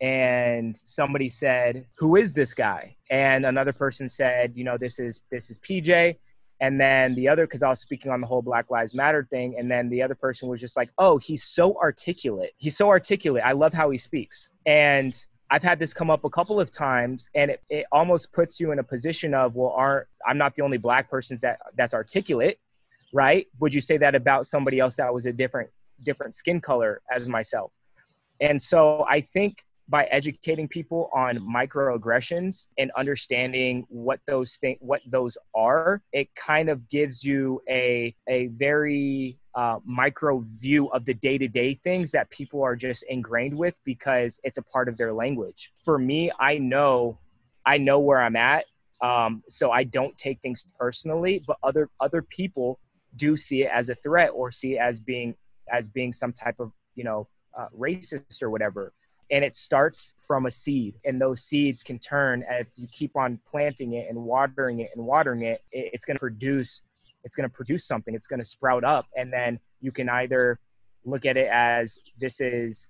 and 0.00 0.76
somebody 0.76 1.28
said 1.28 1.86
who 1.96 2.16
is 2.16 2.34
this 2.34 2.54
guy? 2.54 2.96
And 3.10 3.46
another 3.46 3.72
person 3.72 4.08
said 4.08 4.52
you 4.54 4.64
know 4.64 4.76
this 4.78 4.98
is 4.98 5.20
this 5.30 5.50
is 5.50 5.58
pj 5.58 6.16
and 6.62 6.80
then 6.80 7.16
the 7.16 7.28
other, 7.28 7.44
because 7.44 7.64
I 7.64 7.68
was 7.68 7.80
speaking 7.80 8.12
on 8.12 8.20
the 8.20 8.26
whole 8.26 8.40
Black 8.40 8.70
Lives 8.70 8.94
Matter 8.94 9.26
thing, 9.28 9.56
and 9.58 9.68
then 9.68 9.90
the 9.90 10.00
other 10.00 10.14
person 10.14 10.48
was 10.48 10.60
just 10.60 10.76
like, 10.76 10.90
"Oh, 10.96 11.18
he's 11.18 11.42
so 11.42 11.76
articulate. 11.76 12.52
He's 12.56 12.76
so 12.76 12.88
articulate. 12.88 13.42
I 13.44 13.50
love 13.50 13.74
how 13.74 13.90
he 13.90 13.98
speaks." 13.98 14.48
And 14.64 15.12
I've 15.50 15.64
had 15.64 15.80
this 15.80 15.92
come 15.92 16.08
up 16.08 16.24
a 16.24 16.30
couple 16.30 16.60
of 16.60 16.70
times, 16.70 17.26
and 17.34 17.50
it, 17.50 17.62
it 17.68 17.86
almost 17.90 18.32
puts 18.32 18.60
you 18.60 18.70
in 18.70 18.78
a 18.78 18.84
position 18.84 19.34
of, 19.34 19.56
well, 19.56 19.74
aren't 19.76 20.06
I'm 20.24 20.38
not 20.38 20.54
the 20.54 20.62
only 20.62 20.78
black 20.78 21.10
person 21.10 21.36
that 21.42 21.58
that's 21.76 21.94
articulate, 21.94 22.60
right? 23.12 23.48
Would 23.58 23.74
you 23.74 23.80
say 23.80 23.98
that 23.98 24.14
about 24.14 24.46
somebody 24.46 24.78
else 24.78 24.94
that 24.96 25.12
was 25.12 25.26
a 25.26 25.32
different 25.32 25.68
different 26.04 26.36
skin 26.36 26.60
color 26.60 27.02
as 27.10 27.28
myself? 27.28 27.72
And 28.40 28.62
so 28.62 29.04
I 29.10 29.20
think 29.20 29.64
by 29.92 30.04
educating 30.04 30.66
people 30.66 31.10
on 31.14 31.36
microaggressions 31.38 32.66
and 32.78 32.90
understanding 32.96 33.84
what 33.90 34.18
those 34.26 34.58
what 34.80 35.02
those 35.06 35.36
are 35.54 36.00
it 36.12 36.34
kind 36.34 36.70
of 36.70 36.88
gives 36.88 37.22
you 37.22 37.60
a 37.68 38.14
a 38.26 38.46
very 38.46 39.38
uh, 39.54 39.78
micro 39.84 40.42
view 40.62 40.86
of 40.92 41.04
the 41.04 41.12
day-to-day 41.12 41.74
things 41.84 42.10
that 42.10 42.30
people 42.30 42.62
are 42.62 42.74
just 42.74 43.04
ingrained 43.10 43.54
with 43.56 43.78
because 43.84 44.40
it's 44.44 44.56
a 44.56 44.62
part 44.62 44.88
of 44.88 44.96
their 44.96 45.12
language. 45.12 45.72
For 45.84 45.98
me 45.98 46.32
i 46.40 46.56
know 46.56 47.18
i 47.66 47.76
know 47.76 47.98
where 48.00 48.22
i'm 48.22 48.36
at 48.36 48.64
um, 49.02 49.42
so 49.46 49.70
i 49.70 49.84
don't 49.84 50.16
take 50.16 50.40
things 50.40 50.66
personally 50.78 51.44
but 51.46 51.58
other 51.62 51.90
other 52.00 52.22
people 52.22 52.80
do 53.16 53.36
see 53.36 53.64
it 53.64 53.70
as 53.70 53.90
a 53.90 53.94
threat 53.94 54.30
or 54.34 54.50
see 54.50 54.76
it 54.76 54.78
as 54.78 55.00
being 55.00 55.34
as 55.70 55.86
being 55.86 56.14
some 56.14 56.32
type 56.32 56.58
of 56.60 56.72
you 56.94 57.04
know 57.04 57.28
uh, 57.58 57.66
racist 57.78 58.42
or 58.42 58.48
whatever 58.48 58.94
and 59.32 59.42
it 59.42 59.54
starts 59.54 60.14
from 60.24 60.46
a 60.46 60.50
seed 60.50 60.94
and 61.04 61.20
those 61.20 61.42
seeds 61.42 61.82
can 61.82 61.98
turn 61.98 62.44
if 62.50 62.68
you 62.76 62.86
keep 62.92 63.16
on 63.16 63.40
planting 63.50 63.94
it 63.94 64.06
and 64.08 64.16
watering 64.16 64.80
it 64.80 64.90
and 64.94 65.04
watering 65.04 65.42
it 65.42 65.62
it's 65.72 66.04
going 66.04 66.14
to 66.14 66.20
produce 66.20 66.82
it's 67.24 67.34
going 67.34 67.48
to 67.48 67.54
produce 67.54 67.84
something 67.84 68.14
it's 68.14 68.26
going 68.26 68.38
to 68.38 68.44
sprout 68.44 68.84
up 68.84 69.06
and 69.16 69.32
then 69.32 69.58
you 69.80 69.90
can 69.90 70.08
either 70.08 70.60
look 71.04 71.24
at 71.26 71.36
it 71.36 71.48
as 71.50 71.98
this 72.20 72.40
is 72.40 72.88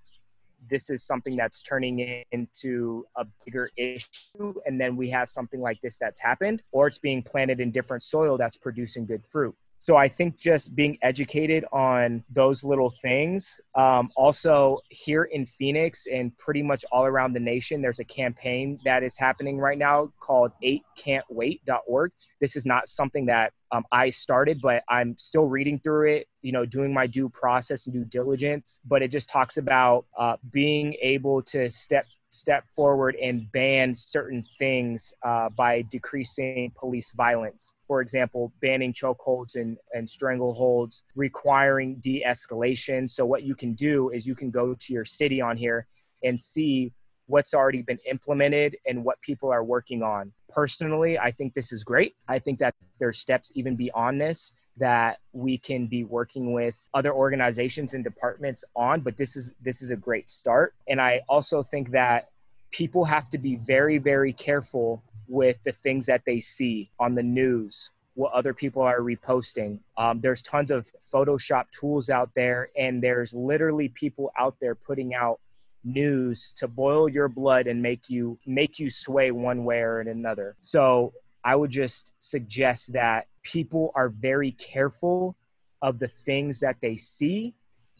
this 0.70 0.90
is 0.90 1.02
something 1.02 1.36
that's 1.36 1.60
turning 1.62 2.24
into 2.30 3.04
a 3.16 3.24
bigger 3.44 3.70
issue 3.76 4.54
and 4.66 4.80
then 4.80 4.96
we 4.96 5.08
have 5.08 5.28
something 5.28 5.60
like 5.60 5.80
this 5.80 5.96
that's 5.96 6.20
happened 6.20 6.62
or 6.72 6.86
it's 6.86 6.98
being 6.98 7.22
planted 7.22 7.60
in 7.60 7.70
different 7.70 8.02
soil 8.02 8.36
that's 8.36 8.56
producing 8.56 9.06
good 9.06 9.24
fruit 9.24 9.54
so 9.82 9.96
I 9.96 10.06
think 10.06 10.38
just 10.38 10.76
being 10.76 10.96
educated 11.02 11.64
on 11.72 12.22
those 12.30 12.62
little 12.62 12.88
things. 12.88 13.60
Um, 13.74 14.12
also, 14.14 14.78
here 14.90 15.24
in 15.24 15.44
Phoenix 15.44 16.06
and 16.06 16.38
pretty 16.38 16.62
much 16.62 16.84
all 16.92 17.04
around 17.04 17.32
the 17.32 17.40
nation, 17.40 17.82
there's 17.82 17.98
a 17.98 18.04
campaign 18.04 18.78
that 18.84 19.02
is 19.02 19.16
happening 19.18 19.58
right 19.58 19.76
now 19.76 20.12
called 20.20 20.52
8can'twait.org. 20.62 22.12
This 22.40 22.54
is 22.54 22.64
not 22.64 22.86
something 22.86 23.26
that 23.26 23.54
um, 23.72 23.84
I 23.90 24.10
started, 24.10 24.60
but 24.62 24.84
I'm 24.88 25.18
still 25.18 25.46
reading 25.46 25.80
through 25.80 26.12
it, 26.12 26.28
you 26.42 26.52
know, 26.52 26.64
doing 26.64 26.94
my 26.94 27.08
due 27.08 27.28
process 27.28 27.86
and 27.86 27.92
due 27.92 28.04
diligence. 28.04 28.78
But 28.84 29.02
it 29.02 29.08
just 29.08 29.28
talks 29.28 29.56
about 29.56 30.06
uh, 30.16 30.36
being 30.52 30.94
able 31.02 31.42
to 31.42 31.68
step 31.72 32.04
step 32.32 32.64
forward 32.74 33.14
and 33.22 33.50
ban 33.52 33.94
certain 33.94 34.42
things 34.58 35.12
uh, 35.22 35.50
by 35.50 35.82
decreasing 35.90 36.72
police 36.76 37.12
violence. 37.12 37.74
For 37.86 38.00
example, 38.00 38.52
banning 38.62 38.94
chokeholds 38.94 39.54
and, 39.54 39.76
and 39.92 40.08
strangleholds, 40.08 41.02
requiring 41.14 41.96
de 41.96 42.24
escalation. 42.26 43.08
So, 43.08 43.26
what 43.26 43.42
you 43.42 43.54
can 43.54 43.74
do 43.74 44.08
is 44.10 44.26
you 44.26 44.34
can 44.34 44.50
go 44.50 44.74
to 44.74 44.92
your 44.92 45.04
city 45.04 45.40
on 45.40 45.56
here 45.56 45.86
and 46.24 46.40
see 46.40 46.92
what's 47.26 47.54
already 47.54 47.82
been 47.82 47.98
implemented 48.08 48.76
and 48.86 49.04
what 49.04 49.20
people 49.20 49.52
are 49.52 49.62
working 49.62 50.02
on. 50.02 50.32
Personally, 50.54 51.18
I 51.18 51.30
think 51.30 51.54
this 51.54 51.72
is 51.72 51.82
great. 51.84 52.14
I 52.28 52.38
think 52.38 52.58
that 52.58 52.74
there's 52.98 53.18
steps 53.18 53.50
even 53.54 53.76
beyond 53.76 54.20
this 54.20 54.52
that 54.76 55.18
we 55.32 55.58
can 55.58 55.86
be 55.86 56.04
working 56.04 56.52
with 56.52 56.88
other 56.94 57.12
organizations 57.12 57.94
and 57.94 58.02
departments 58.02 58.64
on 58.74 59.00
but 59.00 59.16
this 59.16 59.36
is 59.36 59.52
this 59.62 59.82
is 59.82 59.90
a 59.90 59.96
great 59.96 60.30
start 60.30 60.74
and 60.88 61.00
i 61.00 61.20
also 61.28 61.62
think 61.62 61.90
that 61.90 62.30
people 62.70 63.04
have 63.04 63.28
to 63.28 63.36
be 63.36 63.56
very 63.56 63.98
very 63.98 64.32
careful 64.32 65.02
with 65.28 65.58
the 65.64 65.72
things 65.72 66.06
that 66.06 66.22
they 66.24 66.40
see 66.40 66.90
on 66.98 67.14
the 67.14 67.22
news 67.22 67.90
what 68.14 68.32
other 68.32 68.54
people 68.54 68.82
are 68.82 69.00
reposting 69.00 69.78
um, 69.98 70.20
there's 70.20 70.40
tons 70.42 70.70
of 70.70 70.90
photoshop 71.12 71.64
tools 71.78 72.08
out 72.08 72.30
there 72.34 72.70
and 72.76 73.02
there's 73.02 73.34
literally 73.34 73.88
people 73.88 74.32
out 74.38 74.56
there 74.60 74.74
putting 74.74 75.14
out 75.14 75.38
news 75.84 76.52
to 76.52 76.68
boil 76.68 77.08
your 77.08 77.28
blood 77.28 77.66
and 77.66 77.82
make 77.82 78.08
you 78.08 78.38
make 78.46 78.78
you 78.78 78.90
sway 78.90 79.30
one 79.30 79.64
way 79.64 79.80
or 79.80 80.00
another 80.00 80.56
so 80.60 81.12
i 81.44 81.54
would 81.56 81.70
just 81.70 82.12
suggest 82.18 82.92
that 82.92 83.26
people 83.42 83.90
are 83.94 84.08
very 84.08 84.52
careful 84.52 85.36
of 85.80 85.98
the 85.98 86.08
things 86.08 86.60
that 86.60 86.76
they 86.80 86.96
see 86.96 87.54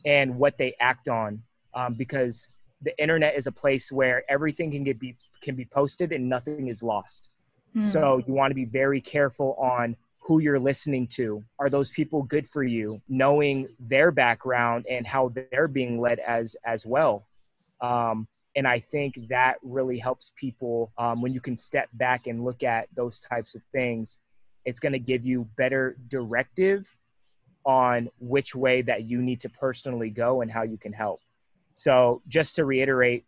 and 0.05 0.37
what 0.37 0.57
they 0.59 0.75
act 0.81 1.09
on 1.09 1.43
um, 1.75 1.95
because 1.95 2.49
the 2.83 2.97
internet 3.01 3.35
is 3.37 3.47
a 3.47 3.53
place 3.53 3.91
where 3.91 4.25
everything 4.29 4.71
can 4.71 4.85
get 4.85 4.99
be 4.99 5.17
can 5.41 5.57
be 5.57 5.65
posted 5.65 6.13
and 6.13 6.29
nothing 6.29 6.69
is 6.69 6.83
lost 6.83 7.33
Hmm. 7.75 7.85
So 7.85 8.23
you 8.27 8.35
want 8.35 8.51
to 8.51 8.55
be 8.55 8.65
very 8.65 9.01
careful 9.01 9.55
on 9.55 9.97
who 10.19 10.39
you're 10.39 10.59
listening 10.59 11.07
to. 11.09 11.43
Are 11.59 11.71
those 11.71 11.91
people 11.91 12.23
good 12.23 12.47
for 12.47 12.63
you? 12.63 13.01
Knowing 13.09 13.69
their 13.81 14.11
background 14.11 14.87
and 14.89 15.07
how 15.07 15.33
they're 15.51 15.69
being 15.69 16.01
led 16.01 16.19
as 16.21 16.55
as 16.65 16.87
well. 16.87 17.27
Um, 17.83 18.27
and 18.55 18.67
I 18.67 18.79
think 18.79 19.19
that 19.29 19.57
really 19.63 19.99
helps 19.99 20.33
people 20.37 20.93
um, 20.99 21.23
when 21.23 21.33
you 21.33 21.41
can 21.41 21.57
step 21.57 21.89
back 21.95 22.27
and 22.27 22.45
look 22.45 22.63
at 22.63 22.89
those 22.95 23.21
types 23.21 23.55
of 23.55 23.63
things. 23.73 24.19
It's 24.65 24.79
going 24.79 24.93
to 24.93 24.99
give 24.99 25.25
you 25.27 25.49
better 25.57 25.97
directive 26.09 26.97
on 27.65 28.09
which 28.19 28.55
way 28.55 28.83
that 28.83 29.05
you 29.05 29.23
need 29.23 29.41
to 29.41 29.49
personally 29.49 30.11
go 30.11 30.41
and 30.43 30.51
how 30.51 30.63
you 30.63 30.77
can 30.77 30.93
help. 30.93 31.21
So, 31.75 32.23
just 32.29 32.57
to 32.57 32.65
reiterate, 32.65 33.25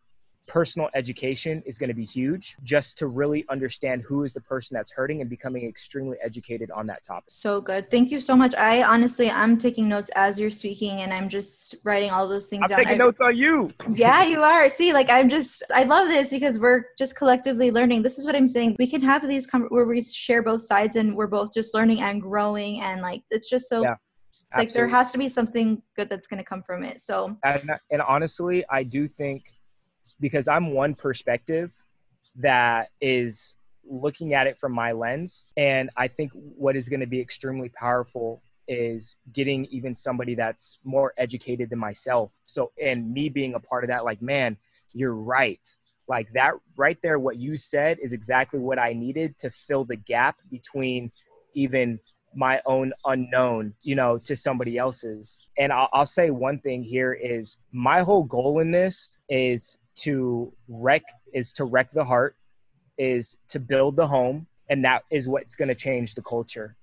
personal 0.47 0.89
education 0.95 1.63
is 1.67 1.79
going 1.79 1.89
to 1.89 1.95
be 1.95 2.05
huge 2.05 2.57
just 2.63 2.99
to 2.99 3.07
really 3.07 3.45
understand 3.49 4.03
who 4.03 4.25
is 4.25 4.35
the 4.35 4.41
person 4.41 4.75
that's 4.75 4.91
hurting 4.91 5.21
and 5.21 5.31
becoming 5.31 5.67
extremely 5.67 6.17
educated 6.23 6.71
on 6.71 6.87
that 6.87 7.03
topic. 7.03 7.25
So 7.29 7.61
good. 7.61 7.91
Thank 7.91 8.11
you 8.11 8.21
so 8.21 8.37
much. 8.37 8.55
I 8.55 8.83
honestly, 8.83 9.31
I'm 9.31 9.57
taking 9.57 9.89
notes 9.89 10.11
as 10.15 10.39
you're 10.39 10.51
speaking 10.51 11.03
and 11.03 11.13
I'm 11.13 11.29
just 11.29 11.77
writing 11.85 12.11
all 12.11 12.29
those 12.29 12.49
things 12.49 12.63
I'm 12.65 12.69
down. 12.69 12.79
taking 12.79 13.01
I, 13.01 13.05
notes 13.05 13.21
on 13.21 13.37
you. 13.37 13.73
yeah, 13.95 14.25
you 14.25 14.43
are. 14.43 14.69
See, 14.69 14.93
like 14.93 15.11
I'm 15.11 15.29
just, 15.29 15.63
I 15.75 15.85
love 15.85 16.09
this 16.09 16.31
because 16.31 16.59
we're 16.59 16.87
just 16.99 17.17
collectively 17.17 17.71
learning. 17.71 18.03
This 18.03 18.19
is 18.19 18.27
what 18.27 18.37
I'm 18.37 18.49
saying. 18.49 18.77
We 18.79 18.87
can 18.87 19.01
have 19.03 19.27
these 19.27 19.47
com- 19.47 19.69
where 19.69 19.87
we 19.87 20.03
share 20.03 20.43
both 20.43 20.67
sides 20.67 20.97
and 20.97 21.17
we're 21.17 21.27
both 21.27 21.55
just 21.55 21.75
learning 21.75 22.01
and 22.01 22.21
growing. 22.21 22.81
And 22.81 23.01
like, 23.01 23.23
it's 23.31 23.49
just 23.49 23.69
so 23.69 23.83
yeah. 23.83 23.95
Like 24.57 24.73
there 24.73 24.89
has 24.89 25.13
to 25.13 25.19
be 25.19 25.29
something 25.29 25.81
good 25.97 26.11
that's 26.11 26.27
going 26.27 26.39
to 26.39 26.45
come 26.45 26.63
from 26.63 26.83
it. 26.83 27.01
So, 27.01 27.37
and, 27.45 27.71
and 27.91 28.03
honestly, 28.03 28.65
I 28.69 28.83
do 28.83 29.07
think 29.07 29.54
because 30.25 30.49
I'm 30.49 30.71
one 30.71 30.95
perspective 30.95 31.71
that 32.37 32.89
is 32.99 33.57
looking 33.87 34.33
at 34.33 34.47
it 34.47 34.59
from 34.59 34.73
my 34.73 34.91
lens. 34.91 35.51
And 35.59 35.91
I 35.99 36.09
think 36.09 36.33
what 36.33 36.77
is 36.77 36.89
going 36.89 37.01
to 37.01 37.07
be 37.07 37.21
extremely 37.21 37.69
powerful 37.69 38.43
is 38.67 39.19
getting 39.35 39.67
even 39.67 39.95
somebody 39.95 40.35
that's 40.35 40.79
more 40.83 41.13
educated 41.19 41.69
than 41.69 41.79
myself. 41.79 42.41
So, 42.47 42.73
and 42.83 43.13
me 43.13 43.29
being 43.29 43.53
a 43.53 43.61
part 43.61 43.85
of 43.85 43.89
that, 43.89 44.07
like, 44.07 44.23
man, 44.23 44.57
you're 44.95 45.15
right. 45.15 45.61
Like 46.09 46.33
that 46.33 46.55
right 46.79 46.97
there, 47.03 47.19
what 47.19 47.37
you 47.37 47.59
said 47.59 47.99
is 48.01 48.15
exactly 48.15 48.61
what 48.61 48.79
I 48.79 48.95
needed 48.95 49.37
to 49.41 49.51
fill 49.51 49.85
the 49.85 49.97
gap 49.97 50.37
between 50.51 51.13
even 51.53 52.01
my 52.35 52.63
own 52.65 52.95
unknown, 53.05 53.75
you 53.83 53.95
know, 53.95 54.17
to 54.17 54.35
somebody 54.35 54.79
else's. 54.79 55.39
And 55.59 55.71
I'll, 55.71 55.91
I'll 55.93 56.07
say 56.07 56.31
one 56.31 56.61
thing 56.61 56.83
here 56.83 57.13
is 57.13 57.59
my 57.73 58.01
whole 58.01 58.25
goal 58.25 58.61
in 58.61 58.71
this 58.71 59.19
is 59.29 59.77
to 59.97 60.53
wreck 60.69 61.03
is 61.33 61.53
to 61.55 61.65
wreck 61.65 61.91
the 61.91 62.05
heart 62.05 62.37
is 62.99 63.37
to 63.49 63.59
build 63.59 63.97
the 63.97 64.07
home 64.07 64.47
and 64.71 64.85
that 64.85 65.05
is 65.11 65.29
what's 65.29 65.57
going 65.57 65.69
to 65.69 65.75
change 65.75 66.15
the 66.15 66.23
culture. 66.23 66.77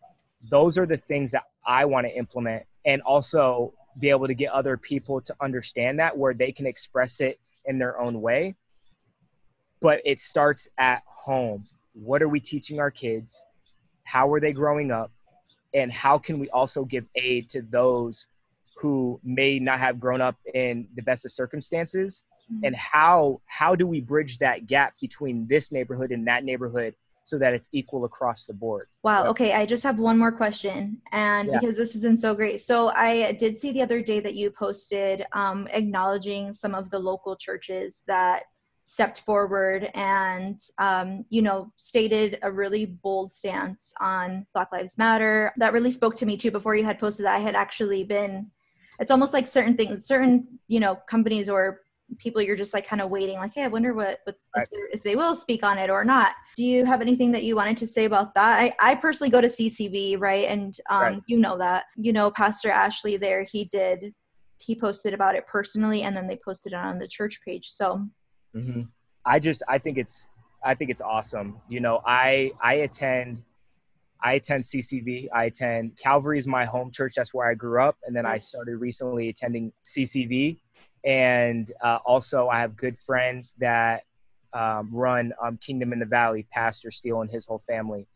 Those 0.50 0.78
are 0.78 0.86
the 0.86 0.98
things 0.98 1.32
that 1.32 1.44
i 1.66 1.86
want 1.86 2.08
to 2.08 2.18
implement 2.18 2.64
and 2.86 3.02
also 3.04 3.72
be 4.00 4.10
able 4.10 4.26
to 4.26 4.34
get 4.34 4.52
other 4.52 4.78
people 4.78 5.22
to 5.22 5.36
understand 5.42 6.00
that 6.00 6.18
where 6.18 6.34
they 6.34 6.52
can 6.52 6.66
express 6.66 7.20
it 7.22 7.40
in 7.66 7.78
their 7.78 8.00
own 8.00 8.22
way. 8.22 8.56
But 9.82 10.02
it 10.06 10.20
starts 10.20 10.68
at 10.78 11.04
home. 11.06 11.68
What 11.94 12.22
are 12.22 12.30
we 12.30 12.40
teaching 12.40 12.80
our 12.80 12.92
kids? 12.92 13.44
How 14.04 14.32
are 14.32 14.40
they 14.40 14.54
growing 14.54 14.92
up? 14.92 15.12
And 15.74 15.92
how 15.92 16.18
can 16.18 16.40
we 16.40 16.50
also 16.50 16.86
give 16.86 17.06
aid 17.16 17.50
to 17.50 17.62
those 17.62 18.28
who 18.78 19.20
may 19.24 19.60
not 19.60 19.80
have 19.80 20.00
grown 20.00 20.22
up 20.22 20.38
in 20.54 20.88
the 20.96 21.02
best 21.02 21.26
of 21.26 21.32
circumstances 21.32 22.24
mm-hmm. 22.52 22.66
and 22.66 22.76
how 22.76 23.42
how 23.46 23.76
do 23.76 23.88
we 23.88 24.02
bridge 24.02 24.38
that 24.40 24.68
gap 24.68 24.94
between 25.00 25.48
this 25.48 25.72
neighborhood 25.72 26.12
and 26.12 26.28
that 26.28 26.44
neighborhood 26.44 26.96
so 27.24 27.38
that 27.38 27.54
it's 27.54 27.70
equal 27.72 28.06
across 28.06 28.46
the 28.46 28.54
board. 28.54 28.88
Wow. 29.04 29.26
Okay. 29.28 29.54
I 29.54 29.66
just 29.66 29.84
have 29.84 30.00
one 30.00 30.18
more 30.18 30.32
question. 30.32 31.02
And 31.12 31.50
yeah. 31.50 31.60
because 31.60 31.78
this 31.78 31.94
has 31.94 32.02
been 32.02 32.18
so 32.18 32.34
great. 32.34 32.62
So 32.62 32.90
I 32.90 33.34
did 33.34 33.58
see 33.58 33.72
the 33.72 33.82
other 33.82 34.02
day 34.02 34.20
that 34.20 34.36
you 34.36 34.50
posted 34.50 35.24
um, 35.34 35.68
acknowledging 35.72 36.54
some 36.54 36.74
of 36.76 36.90
the 36.90 37.00
local 37.00 37.36
churches 37.36 38.04
that 38.08 38.44
stepped 38.86 39.22
forward 39.22 39.90
and, 39.94 40.60
um, 40.80 41.24
you 41.30 41.42
know, 41.42 41.72
stated 41.78 42.40
a 42.42 42.52
really 42.52 42.86
bold 42.86 43.32
stance 43.32 43.94
on 44.02 44.46
Black 44.54 44.70
Lives 44.74 44.98
Matter. 44.98 45.54
That 45.58 45.74
really 45.74 45.92
spoke 45.92 46.16
to 46.16 46.26
me 46.26 46.36
too. 46.36 46.52
Before 46.52 46.76
you 46.76 46.84
had 46.84 47.00
posted 47.00 47.26
that, 47.26 47.36
I 47.36 47.40
had 47.40 47.56
actually 47.56 48.04
been, 48.04 48.52
it's 49.00 49.12
almost 49.12 49.34
like 49.34 49.48
certain 49.48 49.78
things, 49.78 50.06
certain, 50.06 50.60
you 50.68 50.80
know, 50.80 50.96
companies 51.08 51.48
or 51.48 51.82
people 52.18 52.42
you're 52.42 52.56
just 52.56 52.74
like 52.74 52.88
kind 52.88 53.02
of 53.02 53.10
waiting 53.10 53.38
like 53.38 53.54
hey 53.54 53.64
i 53.64 53.68
wonder 53.68 53.94
what, 53.94 54.20
what 54.26 54.36
right. 54.56 54.68
if, 54.72 54.96
if, 54.96 55.04
they 55.04 55.16
will 55.16 55.36
speak 55.36 55.64
on 55.64 55.78
it 55.78 55.90
or 55.90 56.04
not 56.04 56.34
do 56.56 56.64
you 56.64 56.86
have 56.86 57.02
anything 57.02 57.32
that 57.32 57.44
you 57.44 57.56
wanted 57.56 57.78
to 57.78 57.88
say 57.88 58.06
about 58.06 58.34
that 58.34 58.60
i, 58.60 58.72
I 58.80 58.96
personally 58.96 59.30
go 59.30 59.42
to 59.42 59.48
ccv 59.48 60.20
right 60.20 60.46
and 60.48 60.76
um, 60.90 61.02
right. 61.02 61.22
you 61.28 61.38
know 61.38 61.58
that 61.58 61.86
you 61.96 62.14
know 62.14 62.32
pastor 62.32 62.70
ashley 62.70 63.18
there 63.18 63.44
he 63.44 63.66
did 63.66 64.14
he 64.60 64.76
posted 64.76 65.14
about 65.14 65.36
it 65.36 65.48
personally 65.48 66.04
and 66.04 66.16
then 66.16 66.28
they 66.28 66.38
posted 66.44 66.74
it 66.74 66.78
on 66.78 67.00
the 67.00 67.08
church 67.08 67.40
page 67.46 67.68
so 67.68 68.06
mm-hmm. 68.56 68.82
i 69.26 69.40
just 69.40 69.64
i 69.68 69.78
think 69.78 69.98
it's 69.98 70.28
i 70.64 70.76
think 70.76 70.92
it's 70.92 71.02
awesome 71.02 71.60
you 71.70 71.80
know 71.80 72.02
i 72.06 72.52
i 72.62 72.76
attend 72.76 73.44
I 74.24 74.34
attend 74.34 74.64
CCV. 74.64 75.30
I 75.34 75.46
attend 75.46 75.98
Calvary 75.98 76.38
is 76.38 76.48
my 76.48 76.66
home 76.66 76.92
church. 76.92 77.14
That's 77.16 77.34
where 77.34 77.50
I 77.50 77.56
grew 77.56 77.82
up, 77.82 77.98
and 78.06 78.16
then 78.16 78.26
yes. 78.26 78.34
I 78.34 78.38
started 78.38 78.78
recently 78.78 79.30
attending 79.30 79.72
CCV 79.84 80.60
and 81.04 81.72
uh, 81.84 82.00
also 82.06 82.48
I 82.48 82.60
have 82.60 82.76
good 82.76 82.98
friends 82.98 83.56
that 83.60 84.04
um, 84.54 84.90
run 84.92 85.34
um, 85.42 85.58
Kingdom 85.58 85.94
in 85.94 86.00
the 86.00 86.06
Valley, 86.06 86.46
Pastor 86.52 86.92
Steele 86.92 87.22
and 87.22 87.30
his 87.30 87.46
whole 87.46 87.60
family. 87.60 88.08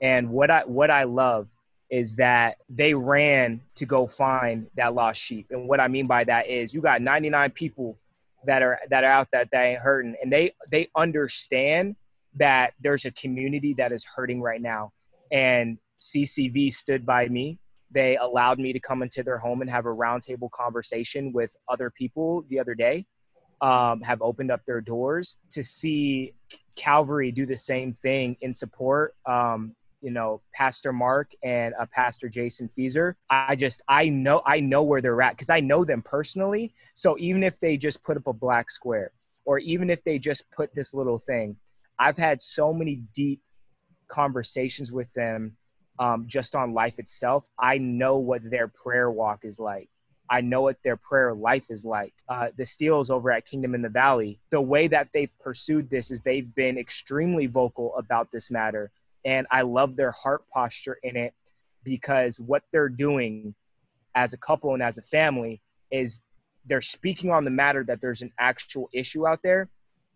And 0.00 0.30
what 0.30 0.50
I 0.50 0.64
what 0.64 0.90
I 0.90 1.04
love 1.04 1.48
is 1.90 2.16
that 2.16 2.56
they 2.70 2.94
ran 2.94 3.60
to 3.74 3.84
go 3.84 4.06
find 4.06 4.66
that 4.76 4.94
lost 4.94 5.20
sheep. 5.20 5.46
And 5.50 5.68
what 5.68 5.80
I 5.80 5.88
mean 5.88 6.06
by 6.06 6.24
that 6.24 6.48
is 6.48 6.72
you 6.72 6.80
got 6.80 7.02
99 7.02 7.50
people 7.50 7.98
that 8.46 8.62
are 8.62 8.80
that 8.90 9.04
are 9.04 9.10
out 9.10 9.28
that 9.32 9.48
that 9.52 9.62
ain't 9.62 9.80
hurting, 9.80 10.16
and 10.22 10.32
they 10.32 10.54
they 10.70 10.88
understand 10.96 11.96
that 12.36 12.72
there's 12.80 13.04
a 13.04 13.10
community 13.10 13.74
that 13.74 13.92
is 13.92 14.04
hurting 14.04 14.40
right 14.40 14.60
now. 14.60 14.92
And 15.30 15.78
CCV 16.00 16.72
stood 16.72 17.04
by 17.04 17.28
me 17.28 17.58
they 17.92 18.16
allowed 18.16 18.58
me 18.58 18.72
to 18.72 18.80
come 18.80 19.02
into 19.02 19.22
their 19.22 19.38
home 19.38 19.60
and 19.60 19.70
have 19.70 19.86
a 19.86 19.94
roundtable 19.94 20.50
conversation 20.50 21.32
with 21.32 21.54
other 21.68 21.90
people 21.90 22.44
the 22.48 22.58
other 22.58 22.74
day. 22.74 23.06
Um, 23.60 24.00
have 24.00 24.20
opened 24.22 24.50
up 24.50 24.60
their 24.66 24.80
doors 24.80 25.36
to 25.52 25.62
see 25.62 26.34
Calvary 26.74 27.30
do 27.30 27.46
the 27.46 27.56
same 27.56 27.92
thing 27.92 28.36
in 28.40 28.52
support. 28.52 29.14
Um, 29.24 29.76
you 30.00 30.10
know, 30.10 30.42
Pastor 30.52 30.92
Mark 30.92 31.30
and 31.44 31.72
uh, 31.80 31.86
Pastor 31.92 32.28
Jason 32.28 32.68
Feezer. 32.76 33.14
I 33.30 33.54
just 33.54 33.80
I 33.88 34.08
know 34.08 34.42
I 34.44 34.58
know 34.58 34.82
where 34.82 35.00
they're 35.00 35.22
at 35.22 35.34
because 35.34 35.48
I 35.48 35.60
know 35.60 35.84
them 35.84 36.02
personally. 36.02 36.74
So 36.94 37.16
even 37.20 37.44
if 37.44 37.58
they 37.60 37.76
just 37.76 38.02
put 38.02 38.16
up 38.16 38.26
a 38.26 38.32
black 38.32 38.68
square, 38.68 39.12
or 39.44 39.60
even 39.60 39.90
if 39.90 40.02
they 40.02 40.18
just 40.18 40.50
put 40.50 40.74
this 40.74 40.92
little 40.92 41.18
thing, 41.18 41.56
I've 42.00 42.18
had 42.18 42.42
so 42.42 42.72
many 42.72 43.02
deep 43.14 43.40
conversations 44.08 44.90
with 44.90 45.12
them 45.12 45.56
um, 46.02 46.24
just 46.26 46.56
on 46.56 46.74
life 46.74 46.98
itself, 46.98 47.48
I 47.60 47.78
know 47.78 48.16
what 48.16 48.42
their 48.50 48.66
prayer 48.66 49.08
walk 49.08 49.44
is 49.44 49.60
like. 49.60 49.88
I 50.28 50.40
know 50.40 50.62
what 50.62 50.78
their 50.82 50.96
prayer 50.96 51.32
life 51.32 51.66
is 51.70 51.84
like. 51.84 52.12
Uh, 52.28 52.48
the 52.56 52.66
Steels 52.66 53.08
over 53.08 53.30
at 53.30 53.46
Kingdom 53.46 53.76
in 53.76 53.82
the 53.82 53.88
Valley, 53.88 54.40
the 54.50 54.60
way 54.60 54.88
that 54.88 55.10
they've 55.14 55.32
pursued 55.38 55.88
this 55.90 56.10
is 56.10 56.20
they've 56.20 56.52
been 56.56 56.76
extremely 56.76 57.46
vocal 57.46 57.94
about 57.96 58.32
this 58.32 58.50
matter. 58.50 58.90
And 59.24 59.46
I 59.52 59.62
love 59.62 59.94
their 59.94 60.10
heart 60.10 60.42
posture 60.52 60.98
in 61.04 61.16
it 61.16 61.34
because 61.84 62.40
what 62.40 62.64
they're 62.72 62.88
doing 62.88 63.54
as 64.16 64.32
a 64.32 64.38
couple 64.38 64.74
and 64.74 64.82
as 64.82 64.98
a 64.98 65.02
family 65.02 65.60
is 65.92 66.22
they're 66.66 66.80
speaking 66.80 67.30
on 67.30 67.44
the 67.44 67.50
matter 67.50 67.84
that 67.84 68.00
there's 68.00 68.22
an 68.22 68.32
actual 68.40 68.88
issue 68.92 69.28
out 69.28 69.38
there. 69.44 69.68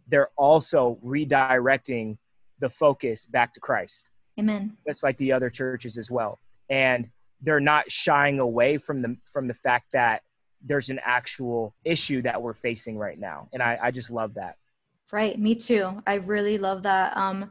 They're 0.09 0.31
also 0.37 0.99
redirecting 1.05 2.19
the 2.59 2.69
focus 2.69 3.25
back 3.25 3.55
to 3.55 3.61
Christ. 3.61 4.11
Amen. 4.39 4.77
That's 4.87 5.03
like 5.03 5.17
the 5.17 5.33
other 5.33 5.51
churches 5.51 5.99
as 5.99 6.11
well. 6.11 6.39
And 6.69 7.09
they're 7.41 7.61
not 7.61 7.91
shying 7.91 8.39
away 8.39 8.79
from 8.79 9.03
the 9.03 9.17
from 9.25 9.47
the 9.47 9.55
fact 9.55 9.93
that 9.93 10.23
there's 10.63 10.91
an 10.91 11.01
actual 11.05 11.75
issue 11.85 12.23
that 12.23 12.41
we're 12.41 12.55
facing 12.55 12.99
right 12.99 13.19
now. 13.19 13.49
And 13.53 13.63
I, 13.63 13.79
I 13.83 13.91
just 13.91 14.11
love 14.11 14.35
that. 14.35 14.57
Right, 15.13 15.39
me 15.39 15.55
too. 15.55 16.03
I 16.05 16.15
really 16.15 16.59
love 16.59 16.83
that. 16.83 17.17
Um, 17.17 17.51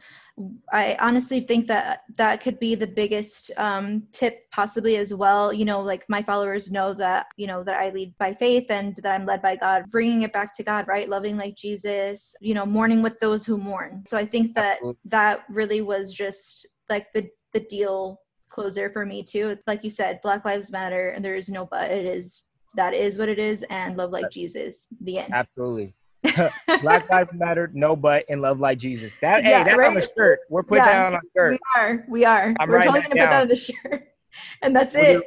I 0.74 0.98
honestly 1.00 1.40
think 1.40 1.68
that 1.68 2.02
that 2.18 2.42
could 2.42 2.60
be 2.60 2.76
the 2.76 2.86
biggest 2.86 3.50
um, 3.56 4.04
tip, 4.12 4.52
possibly 4.52 4.98
as 4.98 5.14
well. 5.14 5.54
You 5.54 5.64
know, 5.64 5.80
like 5.80 6.04
my 6.10 6.22
followers 6.22 6.70
know 6.70 6.94
that 6.96 7.28
you 7.38 7.48
know 7.48 7.64
that 7.64 7.80
I 7.80 7.92
lead 7.92 8.14
by 8.18 8.34
faith 8.34 8.70
and 8.70 8.94
that 8.98 9.16
I'm 9.16 9.26
led 9.26 9.42
by 9.42 9.56
God, 9.56 9.90
bringing 9.90 10.24
it 10.24 10.34
back 10.34 10.54
to 10.58 10.64
God, 10.64 10.86
right? 10.90 11.08
Loving 11.08 11.38
like 11.38 11.56
Jesus. 11.56 12.36
You 12.42 12.56
know, 12.56 12.66
mourning 12.66 13.02
with 13.02 13.18
those 13.22 13.46
who 13.46 13.58
mourn. 13.58 14.04
So 14.06 14.18
I 14.18 14.26
think 14.26 14.54
that 14.56 14.74
Absolutely. 14.74 15.00
that 15.06 15.46
really 15.50 15.82
was 15.82 16.12
just 16.12 16.68
like 16.90 17.12
the 17.14 17.30
the 17.54 17.60
deal 17.62 18.22
closer 18.50 18.90
for 18.90 19.06
me 19.06 19.24
too. 19.24 19.50
It's 19.50 19.68
like 19.68 19.84
you 19.84 19.90
said, 19.90 20.20
Black 20.22 20.46
Lives 20.46 20.72
Matter, 20.72 21.10
and 21.10 21.24
there 21.24 21.36
is 21.36 21.50
no 21.50 21.66
but. 21.66 21.92
It 21.92 22.06
is 22.06 22.44
that 22.76 22.94
is 22.94 23.18
what 23.18 23.30
it 23.30 23.40
is, 23.40 23.64
and 23.70 23.98
love 23.98 24.12
like 24.12 24.30
Jesus. 24.30 24.88
The 25.02 25.20
end. 25.20 25.34
Absolutely. 25.34 25.94
Black 26.82 27.10
Lives 27.10 27.30
Matter, 27.34 27.72
no 27.74 27.96
but, 27.96 28.26
and 28.30 28.42
love 28.42 28.60
like 28.60 28.78
Jesus. 28.78 29.16
That 29.22 29.44
yeah, 29.44 29.60
hey, 29.60 29.64
that's 29.66 29.78
right? 29.78 29.88
on 29.88 29.94
the 29.96 30.10
shirt. 30.18 30.40
We're 30.50 30.64
putting 30.64 30.86
yeah, 30.86 31.10
that 31.10 31.14
on 31.14 31.16
a 31.16 31.22
shirt. 31.36 31.52
We 31.52 31.82
are. 31.82 32.06
We 32.08 32.26
are. 32.26 32.56
I'm 32.60 32.70
We're 32.70 32.82
totally 32.82 33.02
gonna 33.02 33.16
down. 33.16 33.26
put 33.26 33.32
that 33.32 33.42
on 33.42 33.48
the 33.48 33.56
shirt. 33.56 34.08
And 34.62 34.76
that's 34.76 34.96
we'll 34.96 35.06
it. 35.06 35.14
Do, 35.14 35.24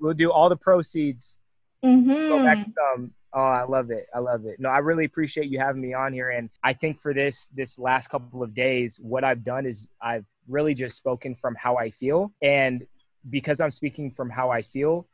we'll 0.00 0.14
do 0.14 0.32
all 0.32 0.48
the 0.48 0.56
proceeds. 0.56 1.36
Mm-hmm. 1.84 2.08
Go 2.08 2.42
back 2.42 2.64
to 2.64 2.72
some. 2.72 3.12
Oh, 3.32 3.40
I 3.40 3.64
love 3.64 3.90
it. 3.90 4.06
I 4.14 4.20
love 4.20 4.46
it. 4.46 4.58
No, 4.58 4.68
I 4.68 4.78
really 4.78 5.04
appreciate 5.04 5.48
you 5.48 5.58
having 5.58 5.82
me 5.82 5.92
on 5.92 6.12
here. 6.12 6.30
And 6.30 6.48
I 6.62 6.72
think 6.72 6.98
for 6.98 7.12
this 7.12 7.48
this 7.48 7.78
last 7.78 8.08
couple 8.08 8.42
of 8.42 8.54
days, 8.54 8.98
what 9.02 9.24
I've 9.24 9.44
done 9.44 9.66
is 9.66 9.88
I've 10.00 10.24
really 10.48 10.74
just 10.74 10.96
spoken 10.96 11.34
from 11.34 11.54
how 11.56 11.76
I 11.76 11.90
feel. 11.90 12.32
And 12.42 12.86
because 13.28 13.60
I'm 13.60 13.70
speaking 13.70 14.10
from 14.10 14.30
how 14.30 14.50
I 14.50 14.62
feel, 14.62 15.06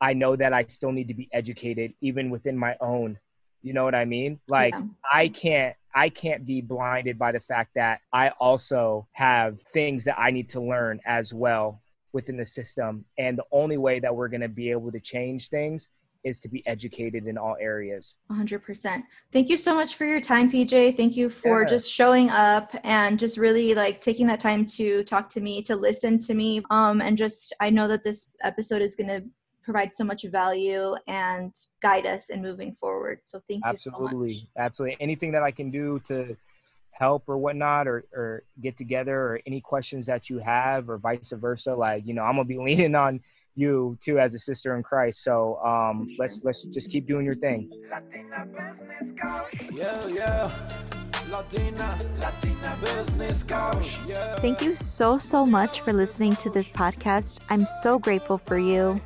I 0.00 0.12
know 0.12 0.36
that 0.36 0.52
I 0.52 0.64
still 0.64 0.92
need 0.92 1.08
to 1.08 1.14
be 1.14 1.28
educated 1.32 1.94
even 2.00 2.30
within 2.30 2.56
my 2.56 2.76
own. 2.80 3.18
You 3.62 3.72
know 3.72 3.84
what 3.84 3.94
I 3.94 4.04
mean? 4.04 4.38
Like 4.46 4.74
yeah. 4.74 4.82
I 5.10 5.28
can't 5.28 5.74
I 5.94 6.08
can't 6.08 6.44
be 6.44 6.60
blinded 6.60 7.18
by 7.18 7.32
the 7.32 7.40
fact 7.40 7.70
that 7.76 8.00
I 8.12 8.30
also 8.40 9.08
have 9.12 9.60
things 9.72 10.04
that 10.04 10.18
I 10.18 10.30
need 10.30 10.48
to 10.50 10.60
learn 10.60 11.00
as 11.06 11.32
well 11.32 11.80
within 12.12 12.36
the 12.36 12.46
system. 12.46 13.04
And 13.18 13.38
the 13.38 13.44
only 13.52 13.78
way 13.78 14.00
that 14.00 14.14
we're 14.14 14.28
going 14.28 14.40
to 14.40 14.48
be 14.48 14.70
able 14.70 14.92
to 14.92 15.00
change 15.00 15.48
things 15.48 15.88
is 16.24 16.40
to 16.40 16.48
be 16.48 16.66
educated 16.66 17.26
in 17.26 17.38
all 17.38 17.56
areas. 17.60 18.16
100%. 18.30 19.02
Thank 19.32 19.48
you 19.48 19.56
so 19.56 19.74
much 19.74 19.94
for 19.94 20.06
your 20.06 20.20
time, 20.20 20.50
PJ. 20.50 20.96
Thank 20.96 21.16
you 21.16 21.28
for 21.28 21.62
yeah. 21.62 21.68
just 21.68 21.90
showing 21.90 22.30
up 22.30 22.74
and 22.82 23.18
just 23.18 23.36
really 23.36 23.74
like 23.74 24.00
taking 24.00 24.26
that 24.28 24.40
time 24.40 24.64
to 24.66 25.04
talk 25.04 25.28
to 25.30 25.40
me, 25.40 25.62
to 25.62 25.76
listen 25.76 26.18
to 26.20 26.34
me. 26.34 26.62
Um, 26.70 27.00
and 27.00 27.16
just, 27.16 27.52
I 27.60 27.70
know 27.70 27.86
that 27.88 28.04
this 28.04 28.32
episode 28.42 28.82
is 28.82 28.96
going 28.96 29.08
to 29.08 29.22
provide 29.62 29.94
so 29.94 30.04
much 30.04 30.24
value 30.24 30.94
and 31.06 31.54
guide 31.80 32.06
us 32.06 32.30
in 32.30 32.42
moving 32.42 32.72
forward. 32.72 33.20
So 33.24 33.40
thank 33.48 33.64
you 33.64 33.70
Absolutely. 33.70 34.34
So 34.34 34.46
Absolutely. 34.58 34.96
Anything 35.00 35.32
that 35.32 35.42
I 35.42 35.50
can 35.50 35.70
do 35.70 36.00
to 36.06 36.36
help 36.90 37.24
or 37.26 37.36
whatnot 37.36 37.86
or, 37.88 38.04
or 38.14 38.44
get 38.60 38.76
together 38.76 39.16
or 39.16 39.40
any 39.46 39.60
questions 39.60 40.06
that 40.06 40.30
you 40.30 40.38
have 40.38 40.88
or 40.88 40.96
vice 40.98 41.32
versa, 41.34 41.74
like, 41.74 42.06
you 42.06 42.14
know, 42.14 42.22
I'm 42.22 42.36
going 42.36 42.46
to 42.46 42.54
be 42.54 42.58
leaning 42.58 42.94
on 42.94 43.20
you 43.56 43.96
too 44.00 44.18
as 44.18 44.34
a 44.34 44.38
sister 44.38 44.76
in 44.76 44.82
Christ. 44.82 45.22
So 45.22 45.58
um, 45.64 46.08
let's 46.18 46.40
let's 46.44 46.64
just 46.64 46.90
keep 46.90 47.06
doing 47.06 47.24
your 47.24 47.36
thing. 47.36 47.70
Yeah, 49.72 50.06
yeah. 50.08 50.50
Latina, 51.30 51.98
Latina 52.20 52.76
business 52.80 53.42
coach. 53.42 53.98
Yeah. 54.06 54.36
Thank 54.40 54.60
you 54.60 54.74
so 54.74 55.18
so 55.18 55.46
much 55.46 55.80
for 55.80 55.92
listening 55.92 56.36
to 56.36 56.50
this 56.50 56.68
podcast. 56.68 57.40
I'm 57.50 57.66
so 57.66 57.98
grateful 57.98 58.38
for 58.38 58.58
you. 58.58 59.00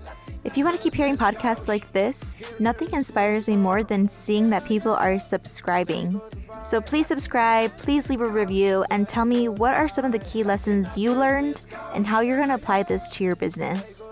If 0.44 0.56
you 0.56 0.64
want 0.64 0.76
to 0.76 0.82
keep 0.82 0.94
hearing 0.94 1.16
podcasts 1.16 1.68
like 1.68 1.92
this, 1.92 2.37
nothing 2.58 2.92
inspires 2.92 3.48
me 3.48 3.56
more 3.56 3.82
than 3.82 4.08
seeing 4.08 4.50
that 4.50 4.64
people 4.64 4.92
are 4.92 5.18
subscribing. 5.18 6.20
So 6.61 6.80
please 6.80 7.06
subscribe, 7.06 7.76
please 7.76 8.08
leave 8.08 8.20
a 8.20 8.26
review, 8.26 8.84
and 8.90 9.08
tell 9.08 9.24
me 9.24 9.48
what 9.48 9.74
are 9.74 9.88
some 9.88 10.04
of 10.04 10.12
the 10.12 10.18
key 10.20 10.44
lessons 10.44 10.96
you 10.96 11.12
learned 11.12 11.62
and 11.92 12.06
how 12.06 12.20
you're 12.20 12.37
going 12.37 12.48
to 12.48 12.54
apply 12.54 12.84
this 12.84 13.08
to 13.11 13.24
your 13.24 13.37
business. 13.37 14.08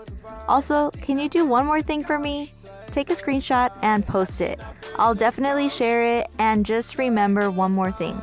Also, 0.47 0.91
can 1.01 1.19
you 1.19 1.29
do 1.29 1.45
one 1.45 1.65
more 1.65 1.81
thing 1.81 2.03
for 2.03 2.17
me? 2.17 2.51
Take 2.91 3.09
a 3.09 3.13
screenshot 3.13 3.77
and 3.81 4.05
post 4.05 4.41
it. 4.41 4.59
I'll 4.97 5.15
definitely 5.15 5.69
share 5.69 6.03
it, 6.19 6.27
and 6.39 6.65
just 6.65 6.97
remember 6.97 7.51
one 7.51 7.71
more 7.71 7.91
thing. 7.91 8.19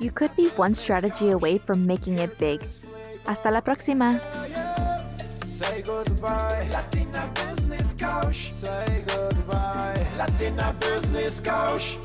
You 0.00 0.10
could 0.10 0.34
be 0.36 0.48
one 0.50 0.74
strategy 0.74 1.30
away 1.30 1.58
from 1.58 1.86
making 1.86 2.18
it 2.18 2.38
big. 2.38 2.62
Hasta 3.26 3.50
la 3.50 3.60
próxima. 3.60 4.20
Say 5.46 5.82
goodbye, 5.82 6.68
Latina 6.70 7.30
Business 7.34 7.94
Coach. 7.94 8.52
Say 8.52 9.02
goodbye, 9.06 10.06
Latina 10.16 10.74
Business 10.80 11.40
Coach. 11.40 11.98